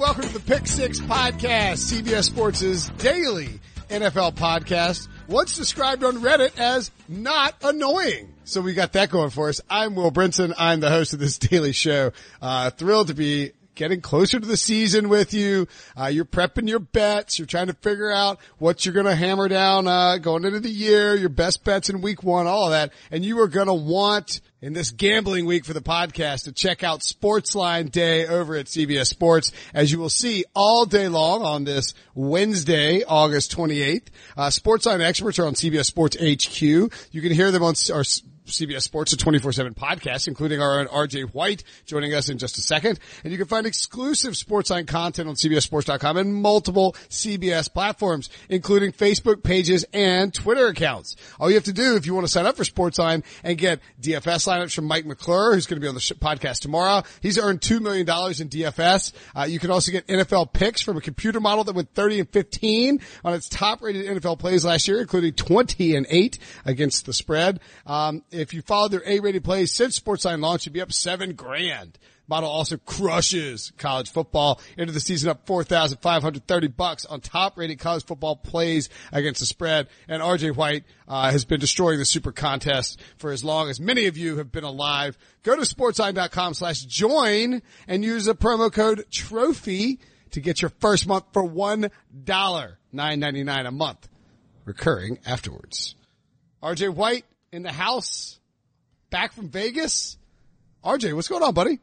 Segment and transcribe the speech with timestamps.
[0.00, 3.60] welcome to the Pick Six Podcast, CBS Sports' daily
[3.90, 8.32] NFL podcast, once described on Reddit as not annoying.
[8.44, 9.60] So we got that going for us.
[9.68, 10.54] I'm Will Brinson.
[10.56, 12.12] I'm the host of this daily show.
[12.40, 15.68] Uh, thrilled to be getting closer to the season with you.
[15.94, 17.38] Uh, you're prepping your bets.
[17.38, 20.70] You're trying to figure out what you're going to hammer down, uh, going into the
[20.70, 22.94] year, your best bets in week one, all of that.
[23.10, 26.84] And you are going to want in this gambling week for the podcast to check
[26.84, 29.52] out Sportsline Day over at CBS Sports.
[29.72, 35.38] As you will see all day long on this Wednesday, August 28th, uh, Sportsline experts
[35.38, 36.62] are on CBS Sports HQ.
[36.62, 38.04] You can hear them on our
[38.50, 42.60] CBS Sports, a 24-7 podcast, including our own RJ White joining us in just a
[42.60, 42.98] second.
[43.24, 49.42] And you can find exclusive Sportsline content on CBSSports.com and multiple CBS platforms, including Facebook
[49.42, 51.16] pages and Twitter accounts.
[51.38, 53.80] All you have to do if you want to sign up for Sportsline and get
[54.00, 57.02] DFS lineups from Mike McClure, who's going to be on the podcast tomorrow.
[57.20, 59.12] He's earned $2 million in DFS.
[59.34, 62.28] Uh, you can also get NFL picks from a computer model that went 30 and
[62.28, 67.12] 15 on its top rated NFL plays last year, including 20 and 8 against the
[67.12, 67.60] spread.
[67.86, 71.98] Um, if you follow their A-rated plays since Sportsline launched, you'd be up seven grand.
[72.26, 78.04] Model also crushes college football into the season up 4,530 bucks on top rated college
[78.04, 79.88] football plays against the spread.
[80.08, 84.06] And RJ White, uh, has been destroying the super contest for as long as many
[84.06, 85.18] of you have been alive.
[85.42, 89.98] Go to sportsline.com slash join and use the promo code trophy
[90.30, 91.90] to get your first month for $1,
[92.24, 94.08] $9.99 a month
[94.64, 95.96] recurring afterwards.
[96.62, 98.38] RJ White in the house,
[99.10, 100.16] back from Vegas.
[100.84, 101.80] RJ, what's going on, buddy?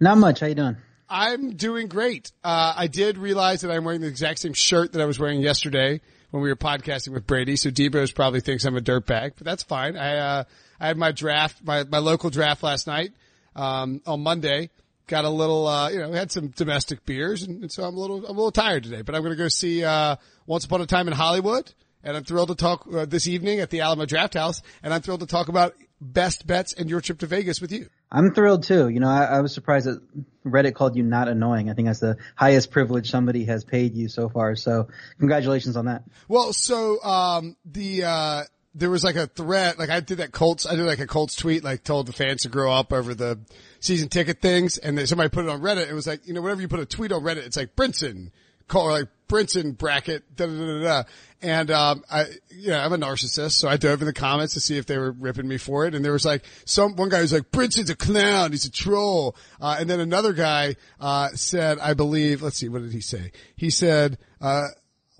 [0.00, 0.40] Not much.
[0.40, 0.76] How you doing?
[1.10, 2.32] I'm doing great.
[2.42, 5.40] Uh, I did realize that I'm wearing the exact same shirt that I was wearing
[5.40, 6.00] yesterday
[6.30, 7.56] when we were podcasting with Brady.
[7.56, 9.96] So Debo's probably thinks I'm a dirtbag, but that's fine.
[9.96, 10.44] I, uh,
[10.80, 13.12] I had my draft, my, my local draft last night,
[13.56, 14.70] um, on Monday.
[15.06, 18.00] Got a little, uh, you know, had some domestic beers and, and so I'm a
[18.00, 20.16] little, I'm a little tired today, but I'm going to go see, uh,
[20.46, 21.72] Once Upon a Time in Hollywood
[22.02, 25.02] and I'm thrilled to talk uh, this evening at the Alamo Draft House, and I'm
[25.02, 27.88] thrilled to talk about best bets and your trip to Vegas with you.
[28.10, 28.88] I'm thrilled too.
[28.88, 30.00] You know, I, I, was surprised that
[30.44, 31.68] Reddit called you not annoying.
[31.68, 34.54] I think that's the highest privilege somebody has paid you so far.
[34.56, 34.88] So
[35.18, 36.04] congratulations on that.
[36.28, 38.42] Well, so, um, the, uh,
[38.74, 41.34] there was like a threat, like I did that Colts, I did like a Colts
[41.34, 43.40] tweet, like told the fans to grow up over the
[43.80, 44.78] season ticket things.
[44.78, 45.88] And then somebody put it on Reddit.
[45.88, 48.30] It was like, you know, whenever you put a tweet on Reddit, it's like Brinson,
[48.68, 51.02] call or like Brinson bracket, da da da da.
[51.40, 54.76] And, um, I, yeah, I'm a narcissist, so I dove in the comments to see
[54.76, 55.94] if they were ripping me for it.
[55.94, 58.50] And there was like some, one guy was like, Brinson's a clown.
[58.50, 59.36] He's a troll.
[59.60, 63.30] Uh, and then another guy, uh, said, I believe, let's see, what did he say?
[63.54, 64.68] He said, uh,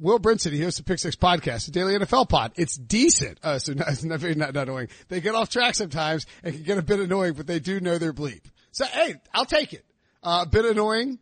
[0.01, 2.53] Will Brinson, he hosts the Pick Six podcast, the Daily NFL pod.
[2.57, 3.39] It's decent.
[3.43, 4.89] Uh, so not, not, not, not annoying.
[5.09, 7.99] They get off track sometimes and can get a bit annoying, but they do know
[7.99, 8.43] their bleep.
[8.73, 9.85] So hey, I'll take it.
[10.23, 11.19] Uh, a bit annoying,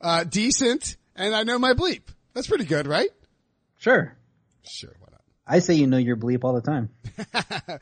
[0.00, 2.02] uh, decent, and I know my bleep.
[2.38, 3.08] That's pretty good, right?
[3.78, 4.16] Sure.
[4.62, 5.22] Sure, why not?
[5.44, 6.88] I say you know your bleep all the time.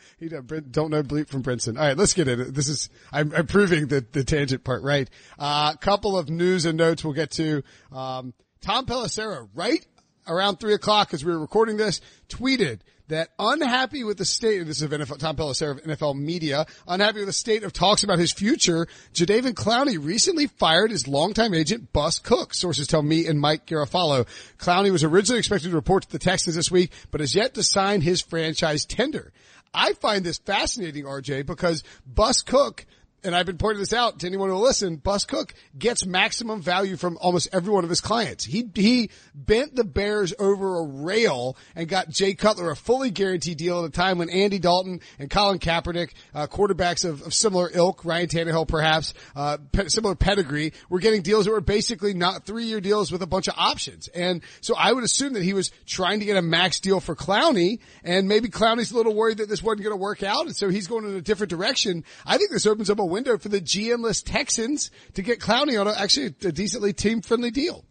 [0.19, 1.77] you don't, don't know bleep from Brinson.
[1.78, 2.55] All right, let's get it.
[2.55, 5.11] This is I'm, I'm proving the the tangent part right.
[5.39, 7.65] A uh, couple of news and notes we'll get to.
[7.93, 9.87] Um, Tom Pelissero, right
[10.27, 12.00] around three o'clock as we were recording this,
[12.31, 17.21] tweeted that unhappy with the state, this is NFL, Tom Pelissero of NFL media, unhappy
[17.21, 21.93] with the state of talks about his future, Jadeveon Clowney recently fired his longtime agent,
[21.93, 22.55] Bus Cook.
[22.55, 24.27] Sources tell me and Mike Garafolo.
[24.59, 27.62] Clowney was originally expected to report to the Texans this week, but has yet to
[27.62, 29.33] sign his franchise tender.
[29.72, 32.87] I find this fascinating, RJ, because Bus Cook
[33.25, 36.62] and I've been pointing this out to anyone who will listen, Bus Cook gets maximum
[36.62, 38.44] value from almost every one of his clients.
[38.44, 43.56] He, he bent the Bears over a rail and got Jay Cutler a fully guaranteed
[43.56, 47.71] deal at a time when Andy Dalton and Colin Kaepernick, uh, quarterbacks of, of, similar
[47.72, 52.44] ilk, Ryan Tannehill perhaps, uh, pe- similar pedigree, were getting deals that were basically not
[52.44, 54.09] three-year deals with a bunch of options.
[54.09, 57.16] And so I would assume that he was trying to get a max deal for
[57.16, 60.47] Clowney and maybe Clowney's a little worried that this wasn't going to work out.
[60.47, 62.04] And so he's going in a different direction.
[62.24, 65.89] I think this opens up a window for the GMless Texans to get Clowney on
[65.89, 67.83] a, actually a decently team friendly deal.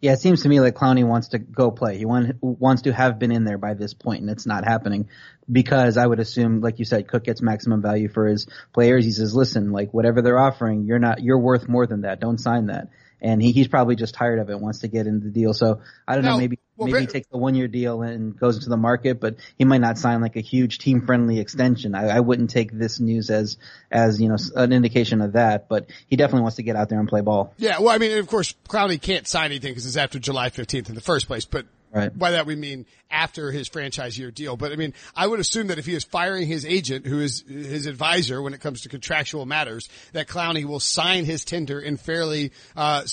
[0.00, 1.98] Yeah, it seems to me like Clowney wants to go play.
[1.98, 5.08] He want, wants to have been in there by this point, and it's not happening
[5.50, 9.04] because I would assume, like you said, Cook gets maximum value for his players.
[9.04, 12.20] He says, "Listen, like whatever they're offering, you're not, you're worth more than that.
[12.20, 12.88] Don't sign that."
[13.20, 15.52] and he, he's probably just tired of it, wants to get into the deal.
[15.52, 18.38] So I don't now, know, maybe well, maybe he takes the one year deal and
[18.38, 21.94] goes into the market, but he might not sign like a huge team friendly extension.
[21.94, 23.58] I, I wouldn't take this news as
[23.90, 27.00] as you know an indication of that, but he definitely wants to get out there
[27.00, 27.52] and play ball.
[27.58, 30.88] Yeah, well, I mean, of course, Clowney can't sign anything because it's after July fifteenth
[30.88, 32.16] in the first place, but Right.
[32.16, 34.56] By that we mean after his franchise year deal.
[34.56, 37.44] But I mean, I would assume that if he is firing his agent, who is
[37.48, 41.96] his advisor when it comes to contractual matters, that Clowney will sign his tender in
[41.96, 43.04] fairly, uh,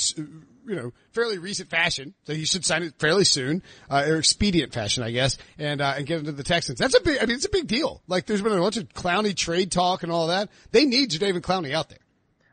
[0.68, 2.14] you know, fairly recent fashion.
[2.24, 5.96] So he should sign it fairly soon, uh, or expedient fashion, I guess, and, uh,
[5.98, 6.80] and get into the Texans.
[6.80, 8.02] That's a big, I mean, it's a big deal.
[8.08, 10.50] Like there's been a bunch of Clowney trade talk and all that.
[10.72, 12.00] They need Jadeveon Clowney out there.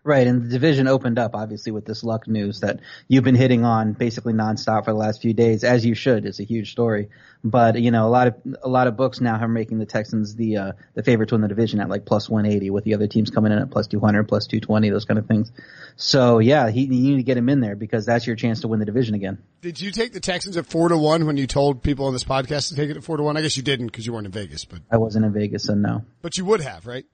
[0.05, 3.65] Right, and the division opened up obviously with this Luck news that you've been hitting
[3.65, 6.27] on basically nonstop for the last few days, as you should.
[6.27, 7.09] It's a huge story,
[7.45, 8.35] but you know a lot of
[8.65, 11.43] a lot of books now are making the Texans the uh, the favorite to win
[11.43, 14.27] the division at like plus 180, with the other teams coming in at plus 200,
[14.27, 15.53] plus 220, those kind of things.
[15.95, 18.69] So yeah, he, you need to get him in there because that's your chance to
[18.69, 19.39] win the division again.
[19.61, 22.25] Did you take the Texans at four to one when you told people on this
[22.25, 23.37] podcast to take it at four to one?
[23.37, 25.75] I guess you didn't because you weren't in Vegas, but I wasn't in Vegas, so
[25.75, 26.05] no.
[26.23, 27.07] But you would have, right?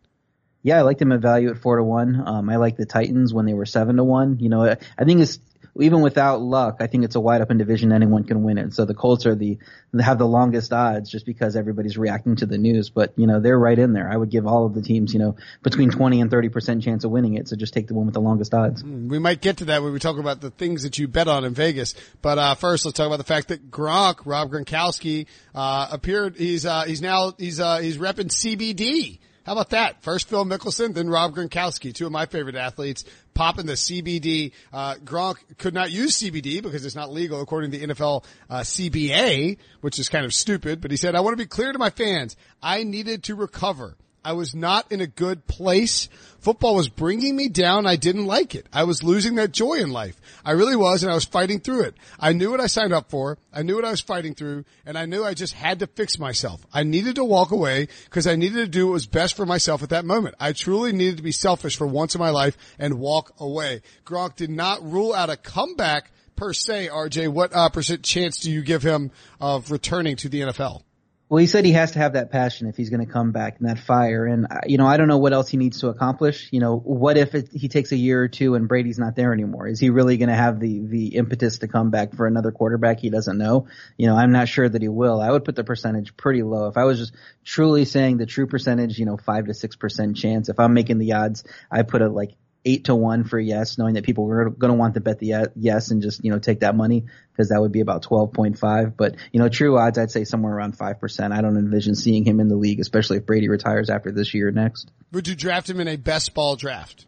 [0.63, 2.21] Yeah, I liked them at value at four to one.
[2.27, 4.39] Um, I like the Titans when they were seven to one.
[4.41, 5.39] You know, I think it's
[5.81, 6.79] even without Luck.
[6.81, 7.93] I think it's a wide open division.
[7.93, 8.75] Anyone can win it.
[8.75, 9.59] So the Colts are the
[10.01, 12.91] have the longest odds just because everybody's reacting to the news.
[12.91, 14.11] But you know, they're right in there.
[14.11, 17.05] I would give all of the teams, you know, between twenty and thirty percent chance
[17.05, 17.49] of winning it.
[17.49, 18.83] So just take the one with the longest odds.
[18.83, 21.45] We might get to that when we talk about the things that you bet on
[21.45, 21.95] in Vegas.
[22.23, 26.37] But uh, first, let's talk about the fact that Gronk, Rob Gronkowski, uh, appeared.
[26.37, 29.21] He's uh, he's now he's uh, he's repping CBD.
[29.49, 30.03] How about that?
[30.03, 34.53] First Phil Mickelson, then Rob Gronkowski, two of my favorite athletes, popping the CBD.
[34.71, 38.59] Uh, Gronk could not use CBD because it's not legal according to the NFL uh,
[38.59, 40.83] CBA, which is kind of stupid.
[40.83, 42.37] But he said, "I want to be clear to my fans.
[42.63, 43.97] I needed to recover."
[44.29, 46.11] I was not in a good place.
[46.41, 47.87] Football was bringing me down.
[47.87, 48.67] I didn't like it.
[48.71, 50.21] I was losing that joy in life.
[50.45, 51.95] I really was, and I was fighting through it.
[52.21, 53.39] I knew what I signed up for.
[53.55, 56.19] I knew what I was fighting through, and I knew I just had to fix
[56.19, 56.61] myself.
[56.71, 59.83] I needed to walk away because I needed to do what was best for myself
[59.83, 60.35] at that moment.
[60.39, 63.81] I truly needed to be selfish for once in my life and walk away.
[64.05, 67.29] Gronk did not rule out a comeback per se, RJ.
[67.29, 69.11] What uh, percent chance do you give him
[69.41, 70.83] of returning to the NFL?
[71.29, 73.59] Well, he said he has to have that passion if he's going to come back
[73.59, 74.25] and that fire.
[74.25, 76.49] And, uh, you know, I don't know what else he needs to accomplish.
[76.53, 79.35] You know, what if it, he takes a year or two and Brady's not there
[79.35, 79.69] anymore?
[79.69, 83.01] Is he really going to have the, the impetus to come back for another quarterback?
[83.01, 83.67] He doesn't know.
[83.99, 85.21] You know, I'm not sure that he will.
[85.21, 86.69] I would put the percentage pretty low.
[86.69, 87.15] If I was just
[87.45, 90.97] truly saying the true percentage, you know, five to six percent chance, if I'm making
[90.97, 92.31] the odds, I put it like
[92.65, 95.51] eight to one for yes, knowing that people were going to want to bet the
[95.57, 98.97] yes and just, you know, take that money because that would be about 12.5.
[98.97, 101.33] But, you know, true odds, I'd say somewhere around 5%.
[101.33, 104.51] I don't envision seeing him in the league, especially if Brady retires after this year
[104.51, 104.91] next.
[105.13, 107.07] Would you draft him in a best ball draft?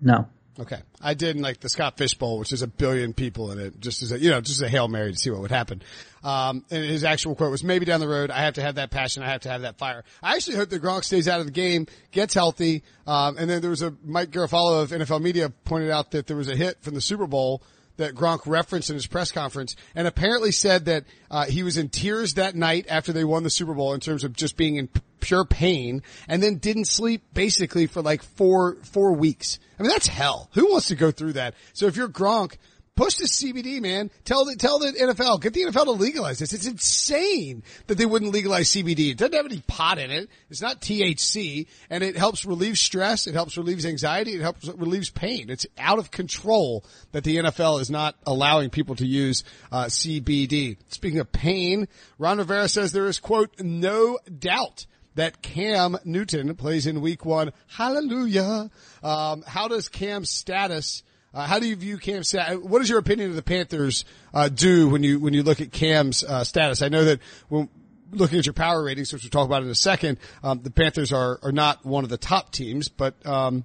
[0.00, 0.28] No.
[0.60, 0.78] Okay.
[1.00, 3.80] I did in like the Scott Fish Bowl, which is a billion people in it,
[3.80, 5.80] just as a, you know, just a Hail Mary to see what would happen.
[6.22, 8.90] Um, and his actual quote was, maybe down the road, I have to have that
[8.90, 9.22] passion.
[9.22, 10.04] I have to have that fire.
[10.22, 12.82] I actually hope that Gronk stays out of the game, gets healthy.
[13.06, 16.36] Um, and then there was a Mike Garafolo of NFL media pointed out that there
[16.36, 17.62] was a hit from the Super Bowl
[18.00, 21.88] that Gronk referenced in his press conference and apparently said that uh, he was in
[21.88, 24.88] tears that night after they won the Super Bowl in terms of just being in
[25.20, 29.58] pure pain and then didn't sleep basically for like four four weeks.
[29.78, 30.50] I mean that's hell.
[30.54, 31.54] Who wants to go through that?
[31.72, 32.56] So if you're Gronk,
[33.00, 34.10] push the CBD, man.
[34.26, 36.52] Tell the tell the NFL, get the NFL to legalize this.
[36.52, 39.12] It's insane that they wouldn't legalize CBD.
[39.12, 40.28] It doesn't have any pot in it.
[40.50, 43.26] It's not THC, and it helps relieve stress.
[43.26, 44.34] It helps relieve anxiety.
[44.34, 45.48] It helps relieves pain.
[45.48, 50.76] It's out of control that the NFL is not allowing people to use uh, CBD.
[50.88, 51.88] Speaking of pain,
[52.18, 57.52] Ron Rivera says there is quote no doubt that Cam Newton plays in week one.
[57.66, 58.70] Hallelujah.
[59.02, 62.58] Um, how does Cam's status uh, how do you view Cam's status?
[62.58, 65.72] What does your opinion of the Panthers uh, do when you when you look at
[65.72, 66.82] Cam's uh, status?
[66.82, 67.68] I know that when
[68.12, 71.12] looking at your power ratings, which we'll talk about in a second, um, the Panthers
[71.12, 73.64] are are not one of the top teams, but um,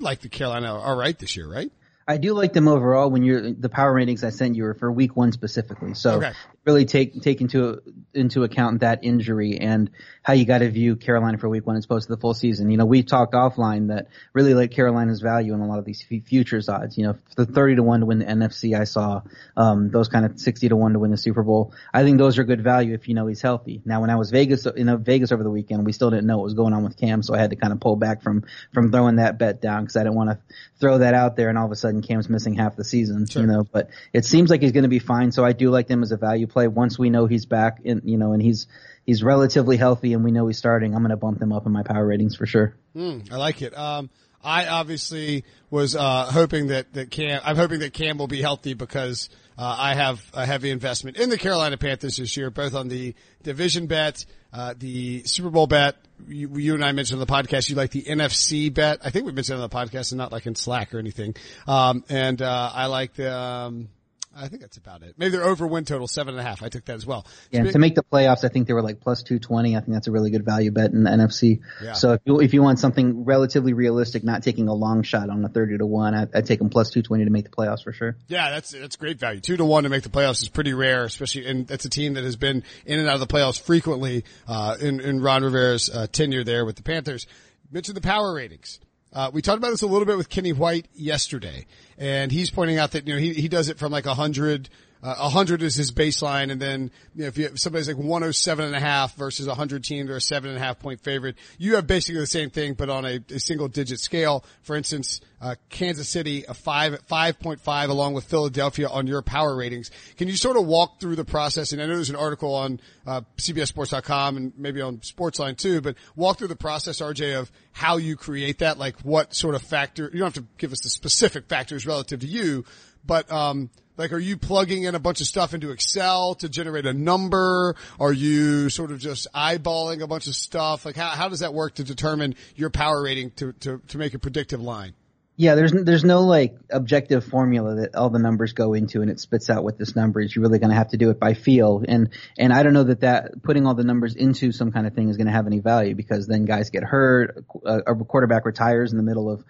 [0.00, 1.70] like the Carolina all right this year, right?
[2.08, 4.90] I do like them overall when you're the power ratings I sent you are for
[4.90, 5.94] week one specifically.
[5.94, 6.32] So Okay.
[6.64, 7.80] really take take into
[8.12, 9.88] into account that injury and
[10.22, 12.70] how you got to view Carolina for week one as opposed to the full season.
[12.70, 16.02] You know, we talked offline that really like Carolina's value in a lot of these
[16.02, 16.96] futures odds.
[16.96, 19.22] You know, the thirty to one to win the NFC I saw,
[19.56, 21.74] um, those kind of sixty to one to win the Super Bowl.
[21.92, 23.82] I think those are good value if you know he's healthy.
[23.84, 26.38] Now, when I was Vegas, you know, Vegas over the weekend, we still didn't know
[26.38, 28.44] what was going on with Cam, so I had to kind of pull back from
[28.72, 30.38] from throwing that bet down because I didn't want to
[30.78, 33.26] throw that out there and all of a sudden Cam's missing half the season.
[33.26, 33.42] Sure.
[33.42, 35.32] You know, but it seems like he's going to be fine.
[35.32, 36.68] So I do like them as a value play.
[36.68, 38.66] Once we know he's back, in, you know, and he's
[39.06, 41.72] he's relatively healthy, and we know he's starting, I'm going to bump them up in
[41.72, 42.74] my power ratings for sure.
[42.96, 43.76] Mm, I like it.
[43.76, 44.10] Um,
[44.44, 47.40] I obviously was uh, hoping that that Cam.
[47.44, 51.30] I'm hoping that Cam will be healthy because uh, I have a heavy investment in
[51.30, 55.96] the Carolina Panthers this year, both on the division bet, uh, the Super Bowl bet.
[56.26, 59.00] You, you and I mentioned on the podcast you like the NFC bet.
[59.04, 61.36] I think we mentioned on the podcast and not like in Slack or anything.
[61.68, 63.32] Um, and uh, I like the.
[63.32, 63.88] Um,
[64.34, 65.14] I think that's about it.
[65.18, 66.62] Maybe their over win total seven and a half.
[66.62, 67.26] I took that as well.
[67.50, 69.76] Yeah, to make the playoffs, I think they were like plus two twenty.
[69.76, 71.60] I think that's a really good value bet in the NFC.
[71.82, 71.92] Yeah.
[71.92, 75.44] So if you if you want something relatively realistic, not taking a long shot on
[75.44, 77.82] a thirty to one, I, would take them plus two twenty to make the playoffs
[77.82, 78.16] for sure.
[78.28, 79.40] Yeah, that's that's great value.
[79.40, 82.14] Two to one to make the playoffs is pretty rare, especially and that's a team
[82.14, 85.90] that has been in and out of the playoffs frequently uh, in in Ron Rivera's
[85.90, 87.26] uh, tenure there with the Panthers.
[87.70, 88.80] Mentioned the power ratings.
[89.12, 91.66] Uh, we talked about this a little bit with Kenny White yesterday,
[91.98, 94.70] and he's pointing out that you know he he does it from like a hundred
[95.02, 98.76] uh, 100 is his baseline, and then you know, if, you, somebody's like 107 and
[98.76, 101.88] a half versus 100 teams or a seven and a half point favorite, you have
[101.88, 104.44] basically the same thing, but on a, a single digit scale.
[104.62, 109.22] For instance, uh, Kansas City a five five point five along with Philadelphia on your
[109.22, 109.90] power ratings.
[110.16, 111.72] Can you sort of walk through the process?
[111.72, 115.96] And I know there's an article on uh, CBSSports.com and maybe on Sportsline too, but
[116.14, 118.78] walk through the process, RJ, of how you create that.
[118.78, 120.04] Like what sort of factor?
[120.12, 122.64] You don't have to give us the specific factors relative to you,
[123.04, 123.68] but um,
[124.02, 127.76] like, are you plugging in a bunch of stuff into Excel to generate a number?
[128.00, 130.84] Are you sort of just eyeballing a bunch of stuff?
[130.84, 134.14] Like, how, how does that work to determine your power rating to, to, to make
[134.14, 134.94] a predictive line?
[135.34, 139.18] Yeah, there's there's no like objective formula that all the numbers go into and it
[139.18, 140.36] spits out what this number is.
[140.36, 142.84] You're really going to have to do it by feel, and and I don't know
[142.84, 145.46] that that putting all the numbers into some kind of thing is going to have
[145.46, 149.42] any value because then guys get hurt, a, a quarterback retires in the middle of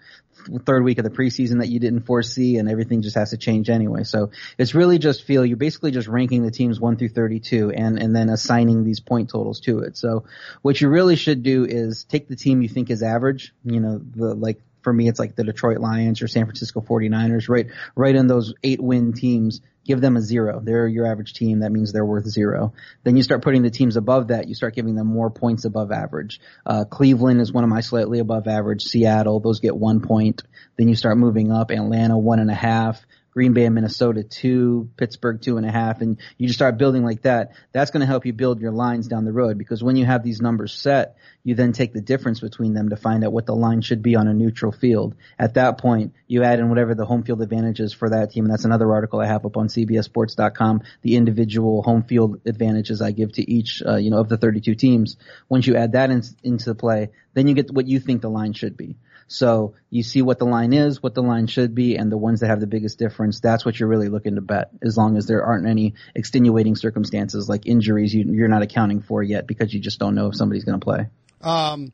[0.65, 3.69] third week of the preseason that you didn't foresee, and everything just has to change
[3.69, 4.03] anyway.
[4.03, 5.45] So it's really just feel.
[5.45, 9.31] You're basically just ranking the teams one through 32, and and then assigning these point
[9.31, 9.97] totals to it.
[9.97, 10.23] So
[10.61, 13.53] what you really should do is take the team you think is average.
[13.65, 17.49] You know, the like for me, it's like the Detroit Lions or San Francisco 49ers,
[17.49, 19.61] right, right in those eight win teams.
[19.85, 20.61] Give them a zero.
[20.63, 21.59] They're your average team.
[21.59, 22.73] That means they're worth zero.
[23.03, 24.47] Then you start putting the teams above that.
[24.47, 26.39] You start giving them more points above average.
[26.65, 28.83] Uh, Cleveland is one of my slightly above average.
[28.83, 30.41] Seattle, those get one point.
[30.77, 31.69] Then you start moving up.
[31.69, 33.01] Atlanta, one and a half.
[33.33, 37.03] Green Bay and Minnesota two, Pittsburgh two and a half, and you just start building
[37.03, 37.53] like that.
[37.71, 40.23] That's going to help you build your lines down the road because when you have
[40.23, 43.55] these numbers set, you then take the difference between them to find out what the
[43.55, 45.15] line should be on a neutral field.
[45.39, 48.45] At that point, you add in whatever the home field advantage is for that team,
[48.45, 50.83] and that's another article I have up on CBSSports.com.
[51.01, 54.75] The individual home field advantages I give to each, uh, you know, of the 32
[54.75, 55.17] teams.
[55.49, 58.29] Once you add that in, into the play, then you get what you think the
[58.29, 58.95] line should be.
[59.33, 62.41] So you see what the line is, what the line should be, and the ones
[62.41, 63.39] that have the biggest difference.
[63.39, 67.49] That's what you're really looking to bet, as long as there aren't any extenuating circumstances
[67.49, 70.65] like injuries you, are not accounting for yet because you just don't know if somebody's
[70.65, 71.07] going to play.
[71.41, 71.93] Um,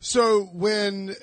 [0.00, 1.14] so when,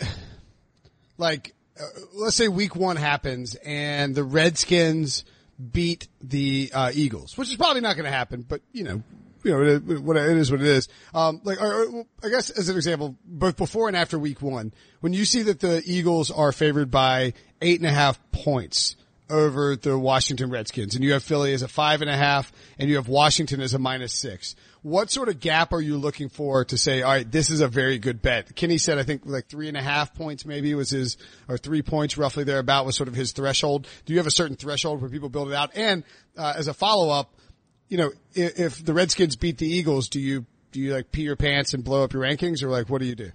[1.17, 1.83] like, uh,
[2.13, 5.25] let's say week one happens and the Redskins
[5.71, 9.03] beat the uh, Eagles, which is probably not going to happen, but you know,
[9.43, 10.87] you know, it, what it is what it is.
[11.13, 15.25] Um, like, I guess as an example, both before and after week one, when you
[15.25, 18.95] see that the Eagles are favored by eight and a half points
[19.29, 22.89] over the Washington Redskins and you have Philly as a five and a half and
[22.89, 26.65] you have Washington as a minus six, what sort of gap are you looking for
[26.65, 28.55] to say, all right, this is a very good bet?
[28.55, 31.81] Kenny said, I think like three and a half points maybe was his, or three
[31.81, 33.87] points roughly thereabout was sort of his threshold.
[34.05, 35.71] Do you have a certain threshold where people build it out?
[35.75, 36.03] And,
[36.37, 37.33] uh, as a follow up,
[37.93, 41.21] you know, if, if the Redskins beat the Eagles, do you do you like pee
[41.21, 43.31] your pants and blow up your rankings, or like what do you do?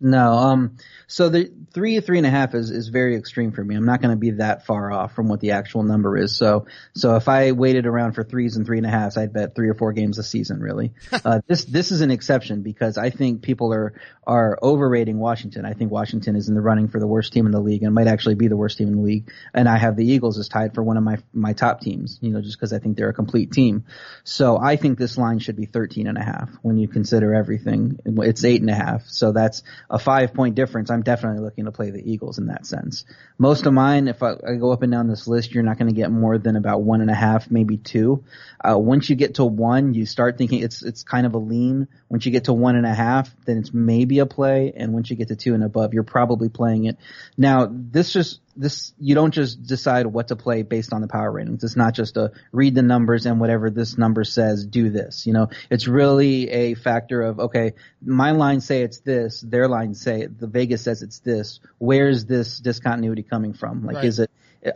[0.00, 0.76] No, um,
[1.08, 3.74] so the three, three and a half is, is very extreme for me.
[3.74, 6.36] I'm not going to be that far off from what the actual number is.
[6.36, 9.56] So, so if I waited around for threes and three and a halves, I'd bet
[9.56, 10.92] three or four games a season, really.
[11.24, 15.64] uh, this, this is an exception because I think people are, are overrating Washington.
[15.64, 17.92] I think Washington is in the running for the worst team in the league and
[17.92, 19.30] might actually be the worst team in the league.
[19.52, 22.30] And I have the Eagles as tied for one of my, my top teams, you
[22.30, 23.84] know, just because I think they're a complete team.
[24.22, 27.98] So I think this line should be 13 and a half when you consider everything.
[28.04, 29.06] It's eight and a half.
[29.06, 32.66] So that's, a five point difference, I'm definitely looking to play the Eagles in that
[32.66, 33.04] sense.
[33.38, 35.88] Most of mine, if I, I go up and down this list, you're not going
[35.88, 38.24] to get more than about one and a half, maybe two.
[38.62, 41.88] Uh, once you get to one, you start thinking it's it's kind of a lean.
[42.08, 45.08] Once you get to one and a half, then it's maybe a play, and once
[45.08, 46.98] you get to two and above, you're probably playing it.
[47.36, 51.30] Now, this just this you don't just decide what to play based on the power
[51.30, 51.62] ratings.
[51.62, 55.26] It's not just a read the numbers and whatever this number says, do this.
[55.26, 57.74] You know, it's really a factor of okay,
[58.04, 61.60] my lines say it's this, their lines say the Vegas says it's this.
[61.78, 63.86] Where's this discontinuity coming from?
[63.86, 64.04] Like, right.
[64.04, 64.30] is it?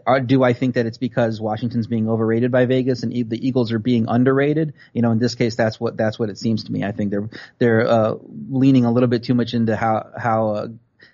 [0.06, 3.72] Are, do I think that it's because Washington's being overrated by Vegas and the Eagles
[3.72, 4.74] are being underrated?
[4.92, 6.84] You know, in this case, that's what that's what it seems to me.
[6.84, 8.14] I think they're they're uh,
[8.48, 10.68] leaning a little bit too much into how how uh,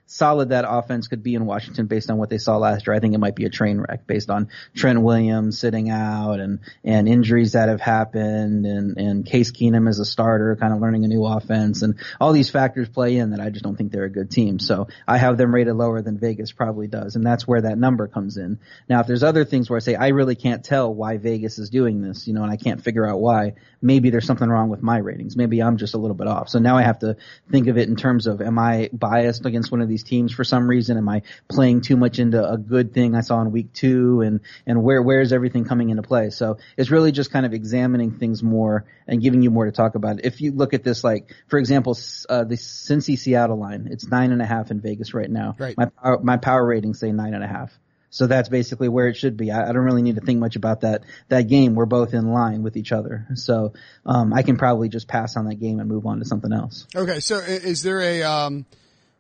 [0.09, 2.97] solid that offense could be in Washington based on what they saw last year.
[2.97, 6.61] I think it might be a train wreck based on Trent Williams sitting out and,
[6.83, 11.05] and injuries that have happened and, and Case Keenum as a starter, kind of learning
[11.05, 14.05] a new offense and all these factors play in that I just don't think they're
[14.05, 14.59] a good team.
[14.59, 17.15] So I have them rated lower than Vegas probably does.
[17.15, 18.59] And that's where that number comes in.
[18.89, 21.69] Now, if there's other things where I say I really can't tell why Vegas is
[21.69, 24.83] doing this, you know, and I can't figure out why, maybe there's something wrong with
[24.83, 25.37] my ratings.
[25.37, 26.49] Maybe I'm just a little bit off.
[26.49, 27.17] So now I have to
[27.51, 30.45] think of it in terms of am I biased against one of these teams for
[30.45, 30.97] some reason?
[30.97, 34.41] Am I playing too much into a good thing I saw in week two and,
[34.67, 36.31] and where, where's everything coming into play?
[36.31, 39.95] So it's really just kind of examining things more and giving you more to talk
[39.95, 40.25] about.
[40.25, 41.97] If you look at this, like, for example,
[42.29, 45.57] uh, the Cincy Seattle line, it's nine and a half in Vegas right now.
[45.59, 45.77] Right.
[45.77, 47.79] My power, my power ratings say nine and a half.
[48.11, 49.51] So that's basically where it should be.
[49.51, 51.75] I, I, don't really need to think much about that that game.
[51.75, 53.75] We're both in line with each other, so
[54.07, 56.87] um, I can probably just pass on that game and move on to something else.
[56.97, 58.65] Okay, so is there a um,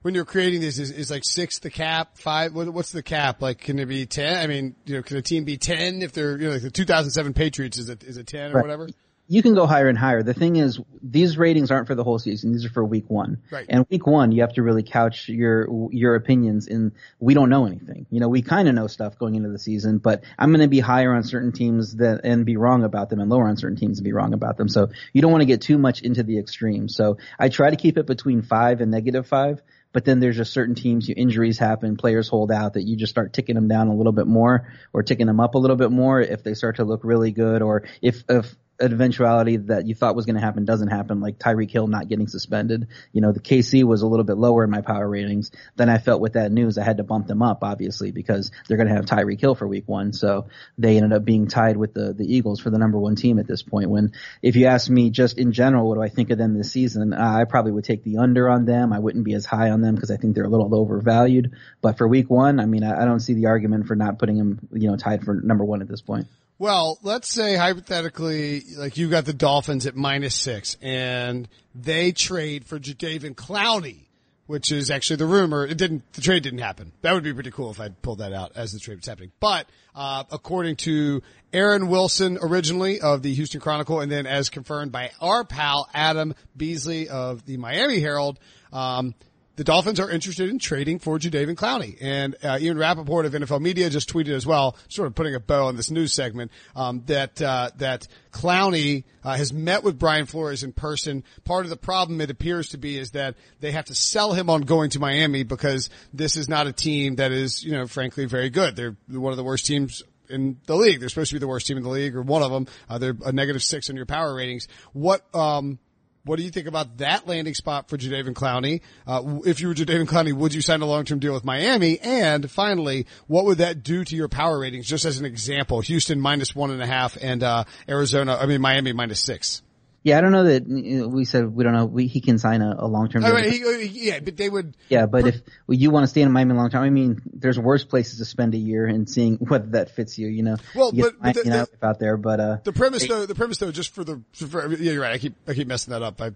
[0.02, 2.54] when you're creating this is, is like six the cap, five?
[2.54, 3.42] What's the cap?
[3.42, 4.38] Like, can it be ten?
[4.38, 6.70] I mean, you know, can a team be ten if they're you know like the
[6.70, 8.62] 2007 Patriots is it is it ten or right.
[8.62, 8.88] whatever?
[9.28, 10.22] You can go higher and higher.
[10.22, 12.52] The thing is, these ratings aren't for the whole season.
[12.52, 13.42] These are for week one.
[13.50, 13.66] Right.
[13.68, 16.92] And week one, you have to really couch your your opinions in.
[17.20, 18.06] We don't know anything.
[18.10, 20.68] You know, we kind of know stuff going into the season, but I'm going to
[20.68, 23.76] be higher on certain teams that and be wrong about them, and lower on certain
[23.76, 24.68] teams and be wrong about them.
[24.68, 26.88] So you don't want to get too much into the extreme.
[26.88, 29.60] So I try to keep it between five and negative five.
[29.90, 33.10] But then there's just certain teams, you injuries happen, players hold out that you just
[33.10, 35.90] start ticking them down a little bit more or ticking them up a little bit
[35.90, 40.14] more if they start to look really good or if, if eventuality that you thought
[40.14, 42.88] was going to happen doesn't happen, like Tyreek Hill not getting suspended.
[43.12, 45.50] You know, the KC was a little bit lower in my power ratings.
[45.76, 48.76] Then I felt with that news, I had to bump them up, obviously, because they're
[48.76, 50.12] going to have Tyreek Hill for week one.
[50.12, 53.38] So they ended up being tied with the, the Eagles for the number one team
[53.38, 53.90] at this point.
[53.90, 56.72] When, if you ask me just in general, what do I think of them this
[56.72, 57.12] season?
[57.12, 58.92] I probably would take the under on them.
[58.92, 61.52] I wouldn't be as high on them because I think they're a little overvalued.
[61.80, 64.38] But for week one, I mean, I, I don't see the argument for not putting
[64.38, 66.28] them, you know, tied for number one at this point.
[66.60, 72.64] Well, let's say hypothetically, like you got the Dolphins at minus six and they trade
[72.64, 74.06] for Jadeveon Clowney,
[74.48, 75.64] which is actually the rumor.
[75.64, 76.90] It didn't, the trade didn't happen.
[77.02, 79.30] That would be pretty cool if I'd pulled that out as the trade was happening.
[79.38, 81.22] But, uh, according to
[81.52, 86.34] Aaron Wilson originally of the Houston Chronicle and then as confirmed by our pal Adam
[86.56, 88.40] Beasley of the Miami Herald,
[88.72, 89.14] um,
[89.58, 91.98] the Dolphins are interested in trading for Jadeveon Clowney.
[92.00, 95.40] And uh, Ian Rapoport of NFL Media just tweeted as well, sort of putting a
[95.40, 100.26] bow on this news segment, um, that uh, that Clowney uh, has met with Brian
[100.26, 101.24] Flores in person.
[101.44, 104.48] Part of the problem, it appears to be, is that they have to sell him
[104.48, 108.26] on going to Miami because this is not a team that is, you know, frankly,
[108.26, 108.76] very good.
[108.76, 111.00] They're one of the worst teams in the league.
[111.00, 112.68] They're supposed to be the worst team in the league, or one of them.
[112.88, 114.68] Uh, they're a negative six on your power ratings.
[114.92, 115.80] What um,
[116.24, 118.80] what do you think about that landing spot for Jadeveon Clowney?
[119.06, 121.98] Uh, if you were Jadeveon Clowney, would you sign a long-term deal with Miami?
[122.00, 124.86] And finally, what would that do to your power ratings?
[124.86, 128.60] Just as an example, Houston minus one and a half and, uh, Arizona, I mean,
[128.60, 129.62] Miami minus six.
[130.04, 131.86] Yeah, I don't know that we said we don't know.
[131.86, 133.22] We, he can sign a, a long term.
[133.22, 133.80] Deal.
[133.80, 134.76] Yeah, but they would.
[134.88, 137.58] Yeah, but if well, you want to stay in Miami long term, I mean, there's
[137.58, 140.28] worse places to spend a year and seeing whether that fits you.
[140.28, 140.56] You know.
[140.74, 143.58] Well, you but, but the, the, out there, but uh, the premise though, the premise
[143.58, 145.14] though, just for the for, yeah, you're right.
[145.14, 146.30] I keep I keep messing that up by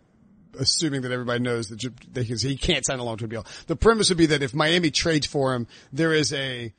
[0.59, 3.47] assuming that everybody knows that because he can't sign a long term deal.
[3.69, 6.73] The premise would be that if Miami trades for him, there is a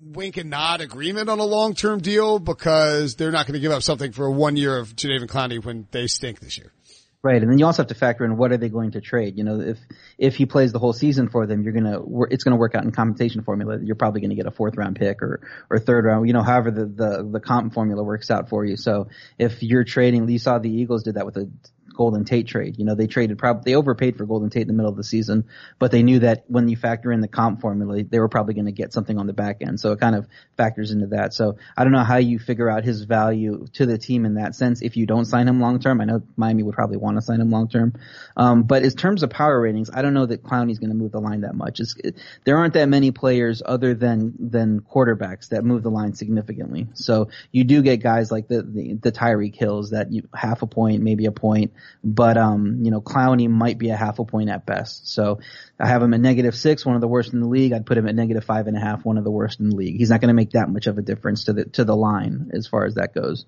[0.00, 3.72] wink and nod agreement on a long term deal because they're not going to give
[3.72, 6.72] up something for a one year of Jadeveon Clowney when they stink this year.
[7.20, 9.36] Right, and then you also have to factor in what are they going to trade.
[9.36, 9.78] You know, if
[10.18, 11.98] if he plays the whole season for them, you're gonna
[12.30, 13.76] it's gonna work out in compensation formula.
[13.82, 16.28] You're probably going to get a fourth round pick or or third round.
[16.28, 18.76] You know, however the the the comp formula works out for you.
[18.76, 21.50] So if you're trading, you saw the Eagles did that with a
[21.98, 22.78] Golden Tate trade.
[22.78, 25.02] You know, they traded probably they overpaid for Golden Tate in the middle of the
[25.02, 25.46] season,
[25.80, 28.66] but they knew that when you factor in the comp formula, they were probably going
[28.66, 29.80] to get something on the back end.
[29.80, 31.34] So it kind of factors into that.
[31.34, 34.54] So I don't know how you figure out his value to the team in that
[34.54, 36.00] sense if you don't sign him long term.
[36.00, 37.94] I know Miami would probably want to sign him long term.
[38.36, 41.10] Um, but in terms of power ratings, I don't know that Clowney's going to move
[41.10, 41.80] the line that much.
[41.80, 46.86] It, there aren't that many players other than than quarterbacks that move the line significantly.
[46.94, 50.66] So you do get guys like the the, the Tyreek Hills that you half a
[50.66, 51.72] point, maybe a point,
[52.02, 55.12] but um, you know, Clowney might be a half a point at best.
[55.12, 55.40] So
[55.78, 57.72] I have him at negative six, one of the worst in the league.
[57.72, 59.76] I'd put him at negative five and a half, one of the worst in the
[59.76, 59.96] league.
[59.96, 62.50] He's not going to make that much of a difference to the to the line
[62.52, 63.46] as far as that goes.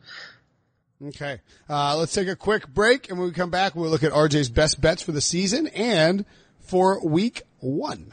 [1.02, 4.12] Okay, uh, let's take a quick break, and when we come back, we'll look at
[4.12, 6.26] RJ's best bets for the season and
[6.60, 8.12] for week one.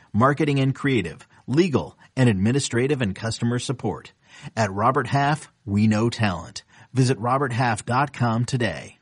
[0.13, 4.13] marketing and creative, legal, and administrative and customer support.
[4.55, 6.63] At Robert Half, we know talent.
[6.93, 8.97] Visit roberthalf.com today.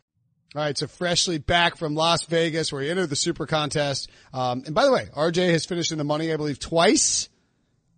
[0.55, 4.09] All right, so freshly back from Las Vegas where he entered the super contest.
[4.33, 7.29] Um, and by the way, RJ has finished in the money, I believe, twice,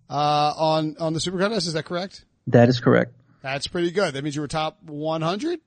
[0.10, 1.67] uh, on, on the super contest.
[1.67, 2.26] Is that correct?
[2.47, 3.13] That is correct.
[3.41, 4.13] That's pretty good.
[4.13, 5.60] That means you were top 100?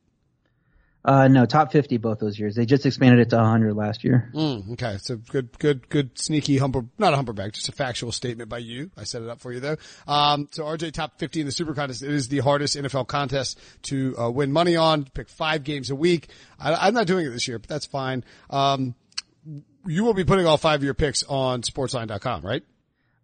[1.05, 2.55] Uh, no, top 50 both those years.
[2.55, 4.31] They just expanded it to 100 last year.
[4.35, 4.97] Mm, okay.
[4.99, 8.91] So good, good, good sneaky humper, not a humperback, just a factual statement by you.
[8.97, 9.77] I set it up for you though.
[10.09, 12.03] Um, so RJ top 50 in the super contest.
[12.03, 15.05] It is the hardest NFL contest to uh, win money on.
[15.05, 16.29] Pick five games a week.
[16.59, 18.25] I, am not doing it this year, but that's fine.
[18.49, 18.95] Um,
[19.87, 22.63] you will be putting all five of your picks on sportsline.com, right?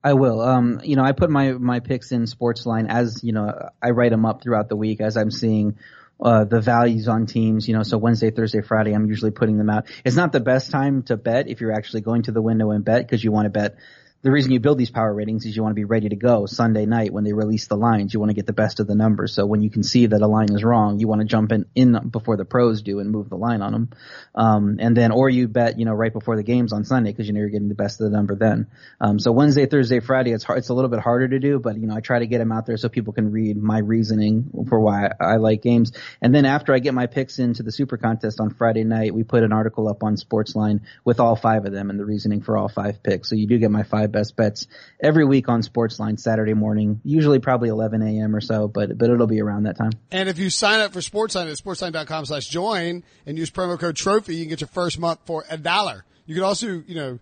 [0.05, 0.43] I will.
[0.43, 4.11] Um, you know, I put my, my picks in Sportsline as, you know, I write
[4.11, 5.77] them up throughout the week as I'm seeing
[6.23, 9.71] uh, the values on teams, you know, so Wednesday, Thursday, Friday, I'm usually putting them
[9.71, 9.87] out.
[10.05, 12.85] It's not the best time to bet if you're actually going to the window and
[12.85, 13.77] bet because you want to bet
[14.23, 16.45] the reason you build these power ratings is you want to be ready to go
[16.45, 18.13] Sunday night when they release the lines.
[18.13, 19.33] You want to get the best of the numbers.
[19.33, 21.65] So when you can see that a line is wrong, you want to jump in,
[21.75, 23.91] in before the pros do and move the line on them.
[24.35, 27.29] Um, and then, or you bet, you know, right before the games on Sunday because
[27.29, 28.67] you know you're getting the best of the number then.
[29.01, 31.79] Um, so Wednesday, Thursday, Friday, it's hard, it's a little bit harder to do, but
[31.79, 34.67] you know, I try to get them out there so people can read my reasoning
[34.69, 35.93] for why I like games.
[36.21, 39.25] And then after I get my picks into the super contest on Friday night, we
[39.25, 42.59] put an article up on Sportsline with all five of them and the reasoning for
[42.59, 43.31] all five picks.
[43.31, 44.67] So you do get my five best bets
[45.01, 48.35] every week on Sportsline Saturday morning, usually probably 11 a.m.
[48.37, 49.93] or so, but, but it'll be around that time.
[50.11, 53.97] And if you sign up for Sportsline at sportsline.com slash join and use promo code
[53.97, 56.05] trophy, you can get your first month for a dollar.
[56.27, 57.19] You can also, you know,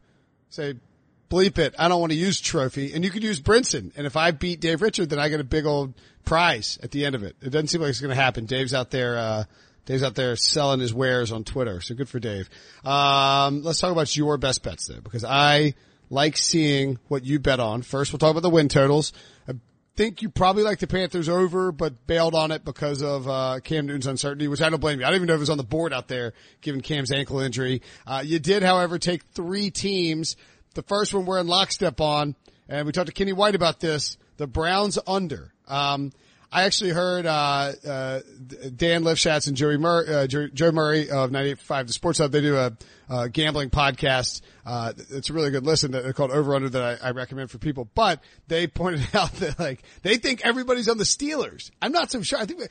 [0.50, 0.74] say,
[1.30, 1.74] bleep it.
[1.78, 3.92] I don't want to use trophy and you could use Brinson.
[3.96, 7.04] And if I beat Dave Richard, then I get a big old prize at the
[7.04, 7.36] end of it.
[7.40, 8.46] It doesn't seem like it's going to happen.
[8.46, 9.44] Dave's out there, uh,
[9.86, 11.80] Dave's out there selling his wares on Twitter.
[11.80, 12.50] So good for Dave.
[12.84, 15.74] Um, let's talk about your best bets though, because I
[16.10, 17.82] like seeing what you bet on.
[17.82, 19.12] First, we'll talk about the win totals.
[19.48, 19.52] I
[19.96, 23.86] think you probably like the Panthers over, but bailed on it because of uh, Cam
[23.86, 25.06] Newton's uncertainty, which I don't blame you.
[25.06, 27.40] I don't even know if it was on the board out there, given Cam's ankle
[27.40, 27.82] injury.
[28.06, 30.36] Uh, you did, however, take three teams.
[30.74, 32.36] The first one we're in lockstep on,
[32.68, 34.16] and we talked to Kenny White about this.
[34.36, 35.52] The Browns under.
[35.66, 36.12] Um,
[36.50, 38.20] I actually heard uh, uh,
[38.74, 42.32] Dan Lifshatz and Joey Murray, uh, Joe Murray of 98.5 The Sports Hub.
[42.32, 42.72] They do a,
[43.10, 44.40] a gambling podcast.
[44.64, 45.90] Uh, it's a really good listen.
[45.90, 47.90] They're called Over Under that I, I, recommend for people.
[47.94, 51.70] But they pointed out that like they think everybody's on the Steelers.
[51.82, 52.38] I'm not so sure.
[52.38, 52.62] I think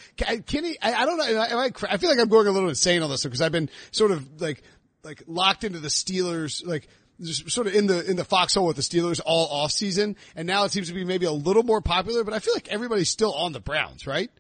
[0.48, 0.78] Kenny.
[0.82, 1.40] I, I don't know.
[1.40, 4.10] I, I feel like I'm going a little insane on this because I've been sort
[4.10, 4.64] of like
[5.04, 6.88] like locked into the Steelers like
[7.22, 10.66] sort of in the in the foxhole with the Steelers all off season, and now
[10.66, 12.24] it seems to be maybe a little more popular.
[12.24, 14.32] But I feel like everybody's still on the Browns, right?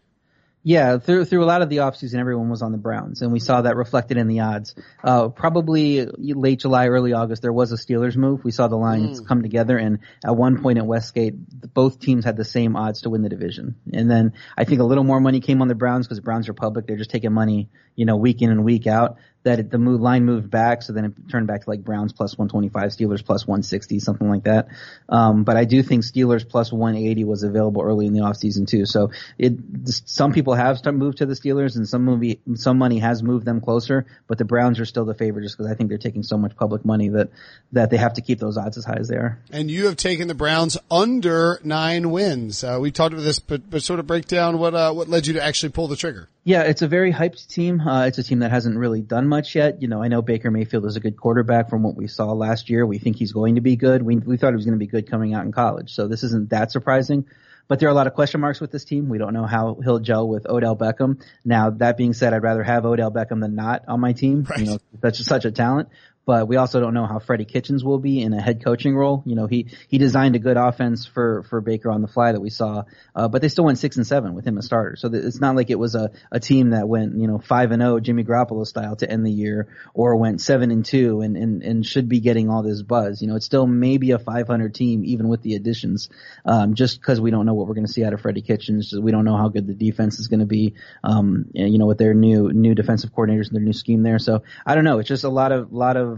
[0.63, 3.39] Yeah, through through a lot of the offseason, everyone was on the Browns, and we
[3.39, 4.75] saw that reflected in the odds.
[5.01, 8.43] Uh, probably late July, early August, there was a Steelers move.
[8.43, 9.27] We saw the lines mm.
[9.27, 11.35] come together, and at one point at Westgate,
[11.73, 13.75] both teams had the same odds to win the division.
[13.93, 16.49] And then I think a little more money came on the Browns because the Browns
[16.49, 19.71] are public; they're just taking money, you know, week in and week out that it,
[19.71, 22.89] the move, line moved back, so then it turned back to like Browns plus 125,
[22.91, 24.67] Steelers plus 160, something like that.
[25.07, 28.85] Um, but I do think Steelers plus 180 was available early in the offseason too.
[28.85, 29.53] So it,
[29.85, 33.61] some people have moved to the Steelers and some movie, some money has moved them
[33.61, 36.37] closer, but the Browns are still the favorite just because I think they're taking so
[36.37, 37.29] much public money that,
[37.71, 39.39] that they have to keep those odds as high as they are.
[39.51, 42.65] And you have taken the Browns under nine wins.
[42.65, 45.25] Uh, we talked about this, but, but sort of break down what, uh, what led
[45.25, 46.27] you to actually pull the trigger.
[46.47, 47.81] Yeah, it's a very hyped team.
[47.81, 49.81] Uh, it's a team that hasn't really done much yet.
[49.81, 52.69] You know, I know Baker Mayfield is a good quarterback from what we saw last
[52.69, 52.85] year.
[52.85, 54.01] We think he's going to be good.
[54.01, 56.23] We we thought he was going to be good coming out in college, so this
[56.23, 57.25] isn't that surprising.
[57.67, 59.09] But there are a lot of question marks with this team.
[59.09, 61.21] We don't know how he'll gel with Odell Beckham.
[61.43, 64.47] Now, that being said, I'd rather have Odell Beckham than not on my team.
[64.49, 64.59] Right.
[64.59, 65.89] You know, such such a talent
[66.27, 69.23] but we also don't know how Freddie Kitchens will be in a head coaching role.
[69.25, 72.41] You know, he he designed a good offense for for Baker on the fly that
[72.41, 72.83] we saw,
[73.15, 74.97] uh, but they still went six and seven with him as starter.
[74.97, 77.81] So it's not like it was a a team that went you know five and
[77.81, 81.63] zero Jimmy Garoppolo style to end the year, or went seven and two and and
[81.63, 83.21] and should be getting all this buzz.
[83.21, 86.09] You know, it's still maybe a 500 team even with the additions,
[86.43, 88.93] um, just because we don't know what we're going to see out of Freddie Kitchens.
[88.93, 90.73] We don't know how good the defense is going to be.
[91.05, 94.19] Um, you know, with their new new defensive coordinators and their new scheme there.
[94.19, 94.99] So I don't know.
[94.99, 96.16] It's just a lot of lot of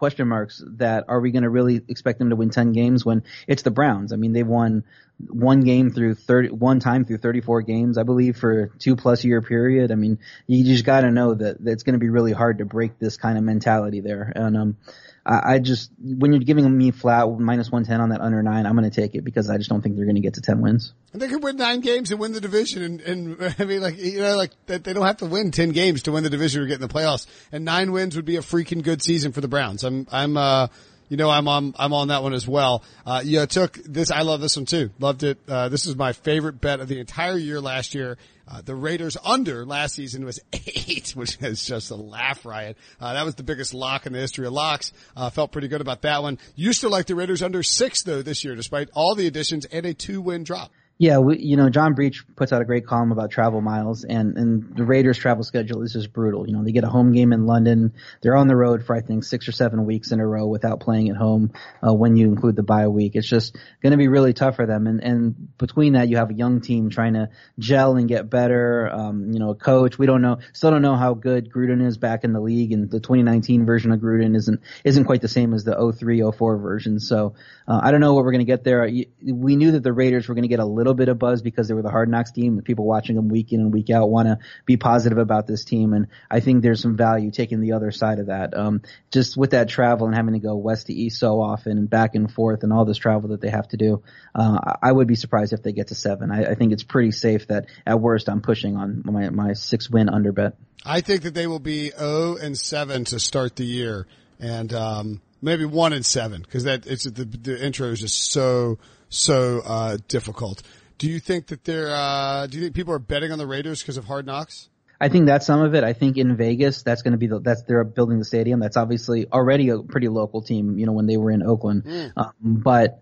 [0.00, 3.22] question marks that are we going to really expect them to win 10 games when
[3.46, 4.14] it's the Browns?
[4.14, 4.84] I mean, they've won
[5.28, 9.24] one game through 30, one time through 34 games, I believe, for a two plus
[9.24, 9.92] year period.
[9.92, 12.58] I mean, you just got to know that, that it's going to be really hard
[12.58, 14.32] to break this kind of mentality there.
[14.34, 14.76] And, um,
[15.24, 18.76] I, I just, when you're giving me flat minus 110 on that under nine, I'm
[18.76, 20.60] going to take it because I just don't think they're going to get to 10
[20.60, 20.92] wins.
[21.12, 22.82] And they could win nine games and win the division.
[22.82, 26.02] And, and I mean, like, you know, like they don't have to win 10 games
[26.04, 27.26] to win the division or get in the playoffs.
[27.52, 29.84] And nine wins would be a freaking good season for the Browns.
[29.84, 30.68] I'm, I'm, uh,
[31.10, 32.84] you know, I'm on, I'm on that one as well.
[33.04, 34.90] Uh, you took this, I love this one too.
[35.00, 35.38] Loved it.
[35.46, 38.16] Uh, this is my favorite bet of the entire year last year.
[38.48, 42.78] Uh, the Raiders under last season was eight, which is just a laugh riot.
[43.00, 44.92] Uh, that was the biggest lock in the history of locks.
[45.16, 46.38] Uh, felt pretty good about that one.
[46.54, 49.84] Used to like the Raiders under six though this year, despite all the additions and
[49.84, 50.70] a two win drop.
[51.00, 54.36] Yeah, we, you know, John Breech puts out a great column about travel miles, and
[54.36, 56.46] and the Raiders' travel schedule is just brutal.
[56.46, 57.94] You know, they get a home game in London.
[58.20, 60.80] They're on the road for I think six or seven weeks in a row without
[60.80, 61.52] playing at home.
[61.82, 64.66] Uh, when you include the bye week, it's just going to be really tough for
[64.66, 64.86] them.
[64.86, 68.90] And and between that, you have a young team trying to gel and get better.
[68.92, 69.98] Um, you know, a coach.
[69.98, 72.90] We don't know, still don't know how good Gruden is back in the league, and
[72.90, 77.00] the 2019 version of Gruden isn't isn't quite the same as the 03 04 version.
[77.00, 77.36] So
[77.66, 78.86] uh, I don't know what we're going to get there.
[79.24, 81.68] We knew that the Raiders were going to get a little bit of buzz because
[81.68, 82.56] they were the Hard Knocks team.
[82.56, 85.64] The people watching them week in and week out want to be positive about this
[85.64, 88.56] team, and I think there's some value taking the other side of that.
[88.56, 91.88] Um, just with that travel and having to go west to east so often and
[91.88, 94.02] back and forth and all this travel that they have to do,
[94.34, 96.30] uh, I would be surprised if they get to seven.
[96.30, 99.90] I, I think it's pretty safe that at worst I'm pushing on my my six
[99.90, 100.54] win under bet.
[100.84, 104.06] I think that they will be 0 and 7 to start the year
[104.38, 108.78] and um, maybe 1 and 7 because that it's the the intro is just so
[109.08, 110.62] so uh, difficult.
[111.00, 113.80] Do you think that they're uh, do you think people are betting on the Raiders
[113.80, 114.68] because of Hard Knocks?
[115.00, 115.82] I think that's some of it.
[115.82, 118.60] I think in Vegas, that's going to be the, that's they're building the stadium.
[118.60, 121.84] That's obviously already a pretty local team, you know, when they were in Oakland.
[121.84, 122.12] Mm.
[122.18, 123.00] Um, but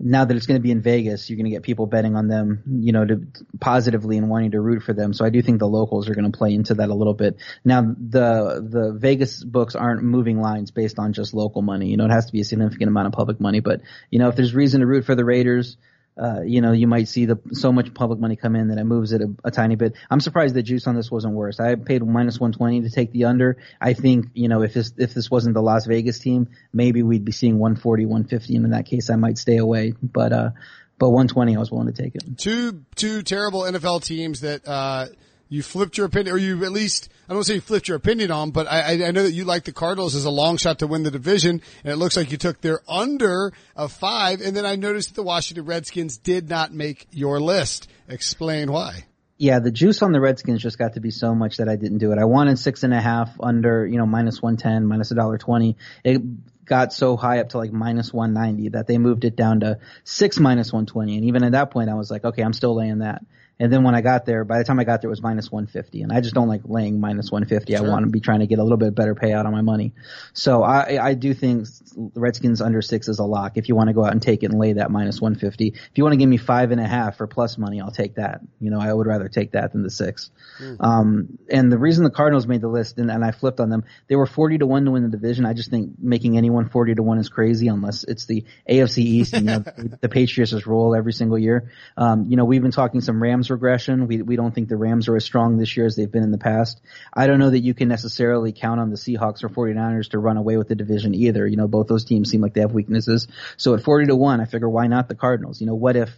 [0.00, 2.26] now that it's going to be in Vegas, you're going to get people betting on
[2.26, 3.28] them, you know, to
[3.60, 5.14] positively and wanting to root for them.
[5.14, 7.36] So I do think the locals are going to play into that a little bit.
[7.64, 11.86] Now the the Vegas books aren't moving lines based on just local money.
[11.86, 13.60] You know, it has to be a significant amount of public money.
[13.60, 15.76] But you know, if there's reason to root for the Raiders,
[16.18, 18.84] uh, you know, you might see the so much public money come in that it
[18.84, 19.94] moves it a, a, tiny bit.
[20.10, 21.60] I'm surprised the juice on this wasn't worse.
[21.60, 23.58] I paid minus 120 to take the under.
[23.80, 27.24] I think, you know, if this if this wasn't the Las Vegas team, maybe we'd
[27.24, 29.92] be seeing 140, 150, and in that case, I might stay away.
[30.02, 30.50] But uh,
[30.98, 32.38] but 120, I was willing to take it.
[32.38, 35.08] Two two terrible NFL teams that uh
[35.48, 38.30] you flipped your opinion, or you at least, I don't say you flipped your opinion
[38.30, 40.86] on, but I, I know that you like the Cardinals as a long shot to
[40.86, 44.66] win the division, and it looks like you took their under of five, and then
[44.66, 47.88] I noticed that the Washington Redskins did not make your list.
[48.08, 49.04] Explain why.
[49.38, 51.98] Yeah, the juice on the Redskins just got to be so much that I didn't
[51.98, 52.18] do it.
[52.18, 55.76] I wanted six and a half under, you know, minus 110, minus a dollar 20.
[56.04, 56.22] It
[56.64, 60.40] got so high up to like minus 190 that they moved it down to six
[60.40, 61.16] minus 120.
[61.16, 63.22] And even at that point, I was like, okay, I'm still laying that.
[63.58, 65.50] And then when I got there, by the time I got there, it was minus
[65.50, 66.02] 150.
[66.02, 67.74] And I just don't like laying minus 150.
[67.74, 67.86] Sure.
[67.86, 69.94] I want to be trying to get a little bit better payout on my money.
[70.34, 73.56] So I, I do think the Redskins under six is a lock.
[73.56, 75.68] If you want to go out and take it and lay that minus 150.
[75.68, 78.16] If you want to give me five and a half for plus money, I'll take
[78.16, 78.40] that.
[78.60, 80.30] You know, I would rather take that than the six.
[80.60, 80.76] Mm.
[80.84, 83.84] Um, and the reason the Cardinals made the list and, and I flipped on them,
[84.08, 85.46] they were 40 to 1 to win the division.
[85.46, 89.32] I just think making anyone 40 to 1 is crazy unless it's the AFC East
[89.32, 89.58] and you know,
[90.00, 91.70] the Patriots just roll every single year.
[91.96, 94.06] Um, you know, we've been talking some Rams regression.
[94.06, 96.30] We, we don't think the Rams are as strong this year as they've been in
[96.30, 96.80] the past.
[97.12, 100.36] I don't know that you can necessarily count on the Seahawks or 49ers to run
[100.36, 101.46] away with the division either.
[101.46, 103.28] You know, both those teams seem like they have weaknesses.
[103.56, 105.60] So at 40 to 1, I figure why not the Cardinals?
[105.60, 106.14] You know, what if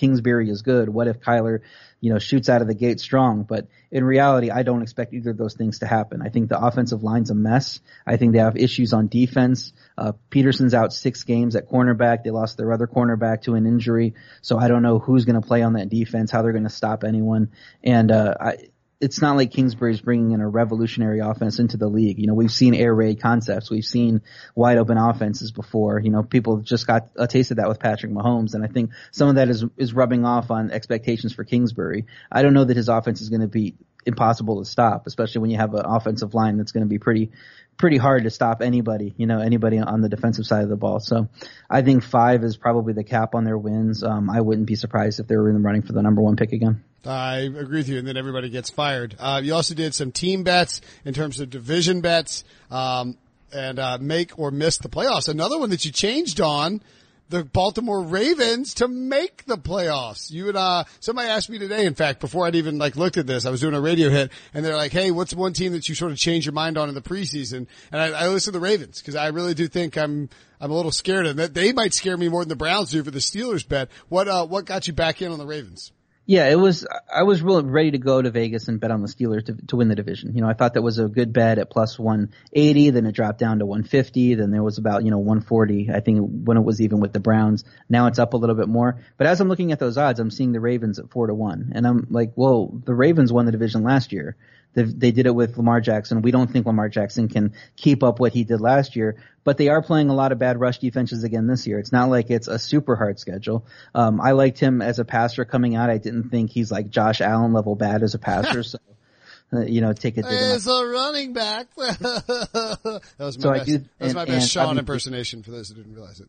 [0.00, 0.88] Kingsbury is good?
[0.88, 1.60] What if Kyler,
[2.00, 3.42] you know, shoots out of the gate strong?
[3.42, 6.22] But in reality, I don't expect either of those things to happen.
[6.22, 7.80] I think the offensive line's a mess.
[8.06, 9.74] I think they have issues on defense.
[9.98, 12.24] Uh, Peterson's out six games at cornerback.
[12.24, 14.14] They lost their other cornerback to an injury.
[14.40, 16.70] So I don't know who's going to play on that defense, how they're going to
[16.70, 17.50] stop anyone.
[17.84, 18.56] And, uh, I,
[19.00, 22.18] it's not like Kingsbury's bringing in a revolutionary offense into the league.
[22.18, 23.70] You know, we've seen air raid concepts.
[23.70, 24.20] We've seen
[24.54, 25.98] wide open offenses before.
[25.98, 28.52] You know, people just got a taste of that with Patrick Mahomes.
[28.52, 32.04] And I think some of that is, is rubbing off on expectations for Kingsbury.
[32.30, 35.50] I don't know that his offense is going to be impossible to stop, especially when
[35.50, 37.30] you have an offensive line that's going to be pretty,
[37.78, 41.00] pretty hard to stop anybody, you know, anybody on the defensive side of the ball.
[41.00, 41.28] So
[41.70, 44.04] I think five is probably the cap on their wins.
[44.04, 46.36] Um, I wouldn't be surprised if they were in the running for the number one
[46.36, 46.84] pick again.
[47.04, 49.16] I agree with you, and then everybody gets fired.
[49.18, 53.16] Uh, you also did some team bets in terms of division bets, um,
[53.52, 55.28] and uh, make or miss the playoffs.
[55.28, 56.82] Another one that you changed on
[57.30, 60.30] the Baltimore Ravens to make the playoffs.
[60.30, 61.86] You and uh, somebody asked me today.
[61.86, 64.30] In fact, before I'd even like looked at this, I was doing a radio hit,
[64.52, 66.88] and they're like, "Hey, what's one team that you sort of changed your mind on
[66.88, 69.96] in the preseason?" And I, I listened to the Ravens because I really do think
[69.96, 70.28] I'm
[70.60, 71.54] I'm a little scared of that.
[71.54, 73.88] They might scare me more than the Browns do for the Steelers bet.
[74.08, 75.92] What uh, what got you back in on the Ravens?
[76.30, 76.86] Yeah, it was.
[77.12, 79.74] I was really ready to go to Vegas and bet on the Steelers to, to
[79.74, 80.32] win the division.
[80.32, 82.90] You know, I thought that was a good bet at plus 180.
[82.90, 84.36] Then it dropped down to 150.
[84.36, 85.90] Then there was about you know 140.
[85.92, 87.64] I think when it was even with the Browns.
[87.88, 89.00] Now it's up a little bit more.
[89.16, 91.72] But as I'm looking at those odds, I'm seeing the Ravens at four to one,
[91.74, 94.36] and I'm like, well, the Ravens won the division last year.
[94.74, 96.22] They did it with Lamar Jackson.
[96.22, 99.68] We don't think Lamar Jackson can keep up what he did last year, but they
[99.68, 101.80] are playing a lot of bad rush defenses again this year.
[101.80, 103.66] It's not like it's a super hard schedule.
[103.96, 105.90] Um, I liked him as a passer coming out.
[105.90, 108.62] I didn't think he's like Josh Allen level bad as a passer.
[108.62, 108.78] so,
[109.52, 110.24] uh, you know, take it.
[110.24, 111.74] As a running back.
[111.74, 115.74] that was my so best, do, that was my best Sean impersonation for those who
[115.74, 116.28] didn't realize it.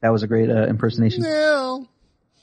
[0.00, 1.22] That was a great uh, impersonation.
[1.22, 1.86] No.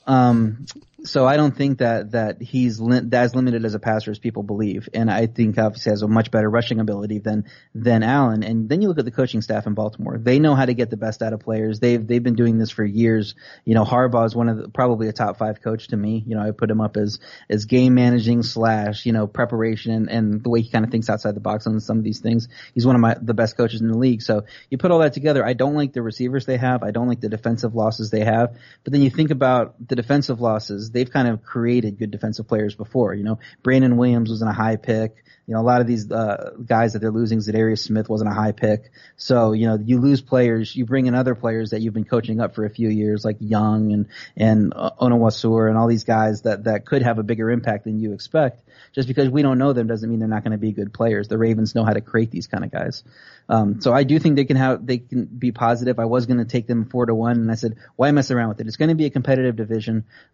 [0.06, 0.66] Um,
[1.04, 4.42] so I don't think that that he's li- as limited as a passer as people
[4.42, 8.42] believe, and I think obviously has a much better rushing ability than than Allen.
[8.42, 10.90] And then you look at the coaching staff in Baltimore; they know how to get
[10.90, 11.80] the best out of players.
[11.80, 13.34] They've they've been doing this for years.
[13.64, 16.22] You know, Harbaugh is one of the, probably a top five coach to me.
[16.24, 17.18] You know, I put him up as
[17.50, 21.10] as game managing slash you know preparation and, and the way he kind of thinks
[21.10, 22.48] outside the box on some of these things.
[22.74, 24.22] He's one of my the best coaches in the league.
[24.22, 25.44] So you put all that together.
[25.44, 26.84] I don't like the receivers they have.
[26.84, 28.56] I don't like the defensive losses they have.
[28.84, 30.90] But then you think about the defensive losses.
[30.90, 33.12] They've kind of created good defensive players before.
[33.12, 35.16] You know, Brandon Williams was in a high pick.
[35.46, 38.34] You know, a lot of these uh, guys that they're losing, Za'Darius Smith wasn't a
[38.34, 38.90] high pick.
[39.16, 42.40] So, you know, you lose players, you bring in other players that you've been coaching
[42.40, 46.42] up for a few years, like Young and and uh, Onwuasor and all these guys
[46.42, 48.62] that that could have a bigger impact than you expect.
[48.94, 51.28] Just because we don't know them doesn't mean they're not going to be good players.
[51.28, 53.04] The Ravens know how to create these kind of guys.
[53.48, 55.98] Um, so I do think they can have they can be positive.
[55.98, 58.50] I was going to take them four to one, and I said, why mess around
[58.50, 58.68] with it?
[58.68, 59.81] It's going to be a competitive division.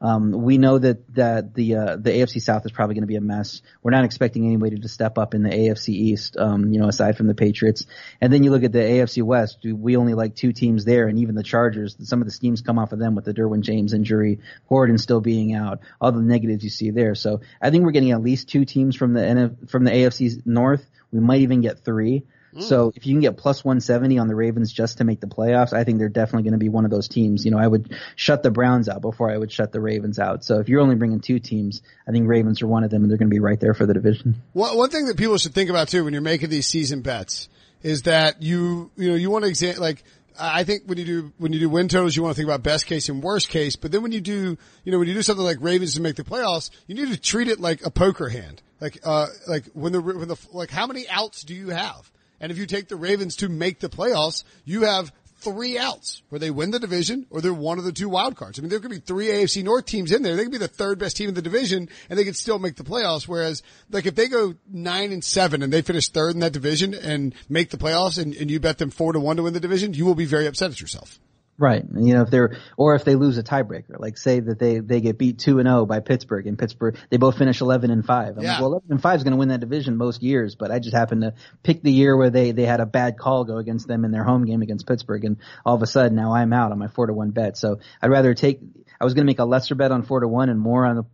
[0.00, 3.16] Um, we know that that the uh, the AFC South is probably going to be
[3.16, 3.62] a mess.
[3.82, 6.36] We're not expecting anybody to step up in the AFC East.
[6.36, 7.86] Um, you know, aside from the Patriots,
[8.20, 9.58] and then you look at the AFC West.
[9.64, 11.96] We only like two teams there, and even the Chargers.
[12.02, 15.20] Some of the schemes come off of them with the Derwin James injury, Gordon still
[15.20, 17.14] being out, all the negatives you see there.
[17.14, 20.44] So I think we're getting at least two teams from the NF, from the AFC
[20.46, 20.84] North.
[21.12, 22.24] We might even get three.
[22.58, 22.62] Mm.
[22.62, 25.72] So if you can get plus 170 on the Ravens just to make the playoffs,
[25.72, 27.44] I think they're definitely going to be one of those teams.
[27.44, 30.44] You know, I would shut the Browns out before I would shut the Ravens out.
[30.44, 33.10] So if you're only bringing two teams, I think Ravens are one of them and
[33.10, 34.42] they're going to be right there for the division.
[34.54, 37.48] Well, one thing that people should think about too when you're making these season bets
[37.82, 40.02] is that you, you know, you want to examine, like,
[40.40, 42.62] I think when you do when you do win totals, you want to think about
[42.62, 43.74] best case and worst case.
[43.74, 46.14] But then when you do, you know, when you do something like Ravens to make
[46.14, 48.62] the playoffs, you need to treat it like a poker hand.
[48.80, 52.10] Like, uh, like when the when the like, how many outs do you have?
[52.40, 56.38] And if you take the Ravens to make the playoffs, you have three outs where
[56.38, 58.58] they win the division or they're one of the two wild cards.
[58.58, 60.34] I mean, there could be three AFC North teams in there.
[60.34, 62.74] They could be the third best team in the division and they could still make
[62.76, 63.28] the playoffs.
[63.28, 66.92] Whereas like if they go nine and seven and they finish third in that division
[66.92, 69.60] and make the playoffs and, and you bet them four to one to win the
[69.60, 71.20] division, you will be very upset at yourself.
[71.58, 71.84] Right.
[71.92, 75.00] You know, if they're, or if they lose a tiebreaker, like say that they, they
[75.00, 78.36] get beat 2 and 0 by Pittsburgh and Pittsburgh, they both finish 11 and 5.
[78.36, 78.52] I'm yeah.
[78.52, 80.78] like, well, 11 and 5 is going to win that division most years, but I
[80.78, 83.88] just happened to pick the year where they, they had a bad call go against
[83.88, 86.70] them in their home game against Pittsburgh and all of a sudden now I'm out
[86.70, 87.56] on my 4 to 1 bet.
[87.56, 88.60] So I'd rather take,
[89.00, 90.96] I was going to make a lesser bet on 4 to 1 and more on
[90.96, 91.04] the,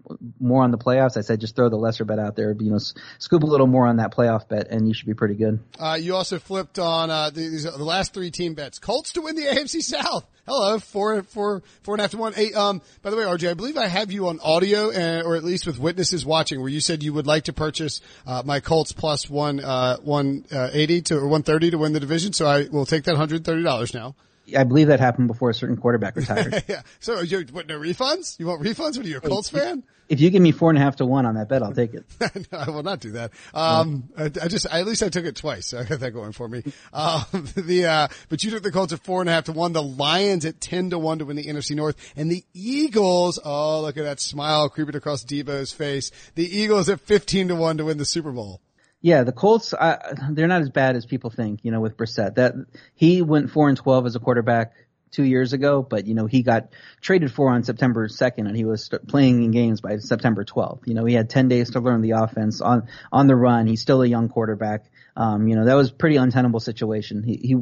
[0.40, 1.16] more on the playoffs.
[1.16, 2.78] I said just throw the lesser bet out there, you know,
[3.18, 5.60] scoop a little more on that playoff bet and you should be pretty good.
[5.78, 8.78] Uh, you also flipped on, uh, the, the last three team bets.
[8.78, 10.26] Colts to win the AFC South.
[10.46, 12.34] Hello, four, four, four and a half to one.
[12.36, 15.36] Eight, um, by the way, RJ, I believe I have you on audio, uh, or
[15.36, 18.60] at least with witnesses watching, where you said you would like to purchase uh, my
[18.60, 22.34] Colts plus one, uh, one uh, eighty to or one thirty to win the division.
[22.34, 24.16] So I will take that hundred thirty dollars now.
[24.56, 26.64] I believe that happened before a certain quarterback retired.
[26.68, 26.82] yeah.
[27.00, 27.66] So you what?
[27.66, 28.38] No refunds?
[28.38, 28.96] You want refunds?
[28.96, 29.84] What are you a Colts fan?
[30.08, 31.94] if you give me four and a half to one on that bet, I'll take
[31.94, 32.04] it.
[32.52, 33.32] no, I will not do that.
[33.54, 35.68] Um, I, I, just, I, at least I took it twice.
[35.68, 36.62] So I got that going for me.
[36.92, 37.24] Um,
[37.56, 39.82] the, uh, but you took the Colts at four and a half to one, the
[39.82, 43.38] Lions at 10 to one to win the NFC North and the Eagles.
[43.44, 46.10] Oh, look at that smile creeping across Deebo's face.
[46.34, 48.60] The Eagles at 15 to one to win the Super Bowl.
[49.04, 52.36] Yeah, the Colts, uh, they're not as bad as people think, you know, with Brissett.
[52.36, 52.54] That,
[52.94, 54.72] he went four and 12 as a quarterback
[55.10, 56.70] two years ago, but you know he got
[57.02, 60.86] traded for on September 2nd, and he was playing in games by September 12th.
[60.86, 63.66] You know he had 10 days to learn the offense on on the run.
[63.66, 64.86] He's still a young quarterback.
[65.14, 67.22] Um, you know that was pretty untenable situation.
[67.22, 67.56] He, he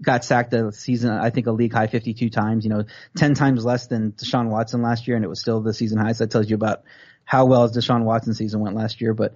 [0.00, 2.64] got sacked a season, I think a league high 52 times.
[2.64, 2.84] You know
[3.18, 6.12] 10 times less than Deshaun Watson last year, and it was still the season high.
[6.12, 6.84] So that tells you about
[7.24, 9.34] how well Deshaun Watson season went last year, but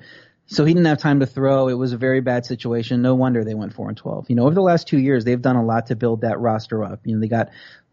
[0.49, 1.69] so he didn't have time to throw.
[1.69, 3.03] It was a very bad situation.
[3.03, 4.29] No wonder they went four and twelve.
[4.31, 6.83] You know, over the last two years, they've done a lot to build that roster
[6.83, 7.01] up.
[7.05, 7.51] You know, they got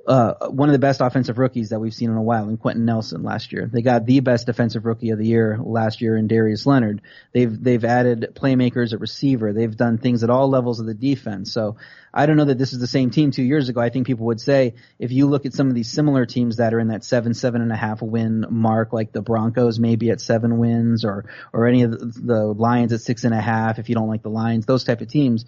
[0.07, 2.85] uh, one of the best offensive rookies that we've seen in a while in Quenton
[2.85, 3.69] Nelson last year.
[3.71, 7.01] They got the best defensive rookie of the year last year in Darius Leonard.
[7.33, 9.51] They've, they've added playmakers at receiver.
[9.51, 11.51] They've done things at all levels of the defense.
[11.51, 11.77] So
[12.13, 13.81] I don't know that this is the same team two years ago.
[13.81, 16.73] I think people would say if you look at some of these similar teams that
[16.73, 20.21] are in that seven, seven and a half win mark, like the Broncos maybe at
[20.21, 23.95] seven wins or, or any of the, Lions at six and a half, if you
[23.95, 25.45] don't like the Lions, those type of teams,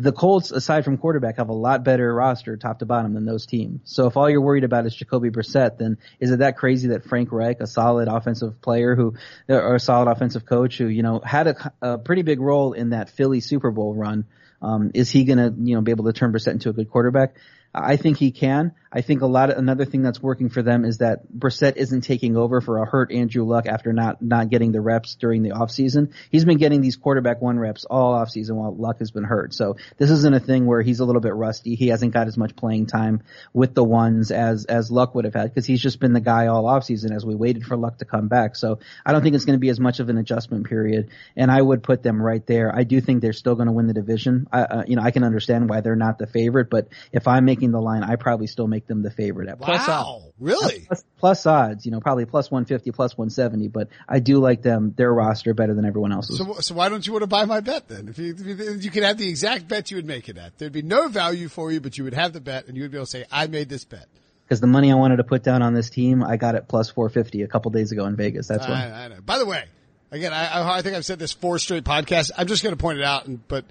[0.00, 3.46] the Colts, aside from quarterback, have a lot better roster top to bottom than those
[3.46, 3.80] teams.
[3.82, 7.04] So if all you're worried about is Jacoby Brissett, then is it that crazy that
[7.04, 9.14] Frank Reich, a solid offensive player who,
[9.48, 12.90] or a solid offensive coach who, you know, had a, a pretty big role in
[12.90, 14.24] that Philly Super Bowl run,
[14.62, 17.34] um, is he gonna, you know, be able to turn Brissett into a good quarterback?
[17.74, 18.74] I think he can.
[18.90, 22.02] I think a lot of another thing that's working for them is that Brissett isn't
[22.02, 25.50] taking over for a hurt Andrew Luck after not not getting the reps during the
[25.50, 26.12] offseason.
[26.30, 29.52] He's been getting these quarterback one reps all offseason while Luck has been hurt.
[29.52, 31.74] So this isn't a thing where he's a little bit rusty.
[31.74, 33.22] He hasn't got as much playing time
[33.52, 36.46] with the ones as as Luck would have had because he's just been the guy
[36.46, 38.56] all offseason as we waited for Luck to come back.
[38.56, 41.10] So I don't think it's going to be as much of an adjustment period.
[41.36, 42.74] And I would put them right there.
[42.74, 44.46] I do think they're still going to win the division.
[44.52, 47.44] I, uh, you know, I can understand why they're not the favorite, but if I'm
[47.44, 50.34] making the line, I probably still make them the favorite at plus wow, odds.
[50.38, 50.80] really?
[50.86, 54.94] Plus, plus odds, you know, probably plus 150, plus 170, but I do like them,
[54.96, 56.38] their roster better than everyone else's.
[56.38, 58.08] So, so why don't you want to buy my bet then?
[58.08, 60.72] If you, if you could have the exact bet you would make it at, there'd
[60.72, 62.96] be no value for you, but you would have the bet and you would be
[62.96, 64.06] able to say, I made this bet.
[64.44, 66.88] Because the money I wanted to put down on this team, I got it plus
[66.88, 68.48] 450 a couple days ago in Vegas.
[68.48, 68.86] That's why.
[68.86, 69.20] I, I know.
[69.20, 69.64] By the way,
[70.10, 72.30] again, I, I think I've said this four straight podcasts.
[72.36, 73.66] I'm just going to point it out, and, but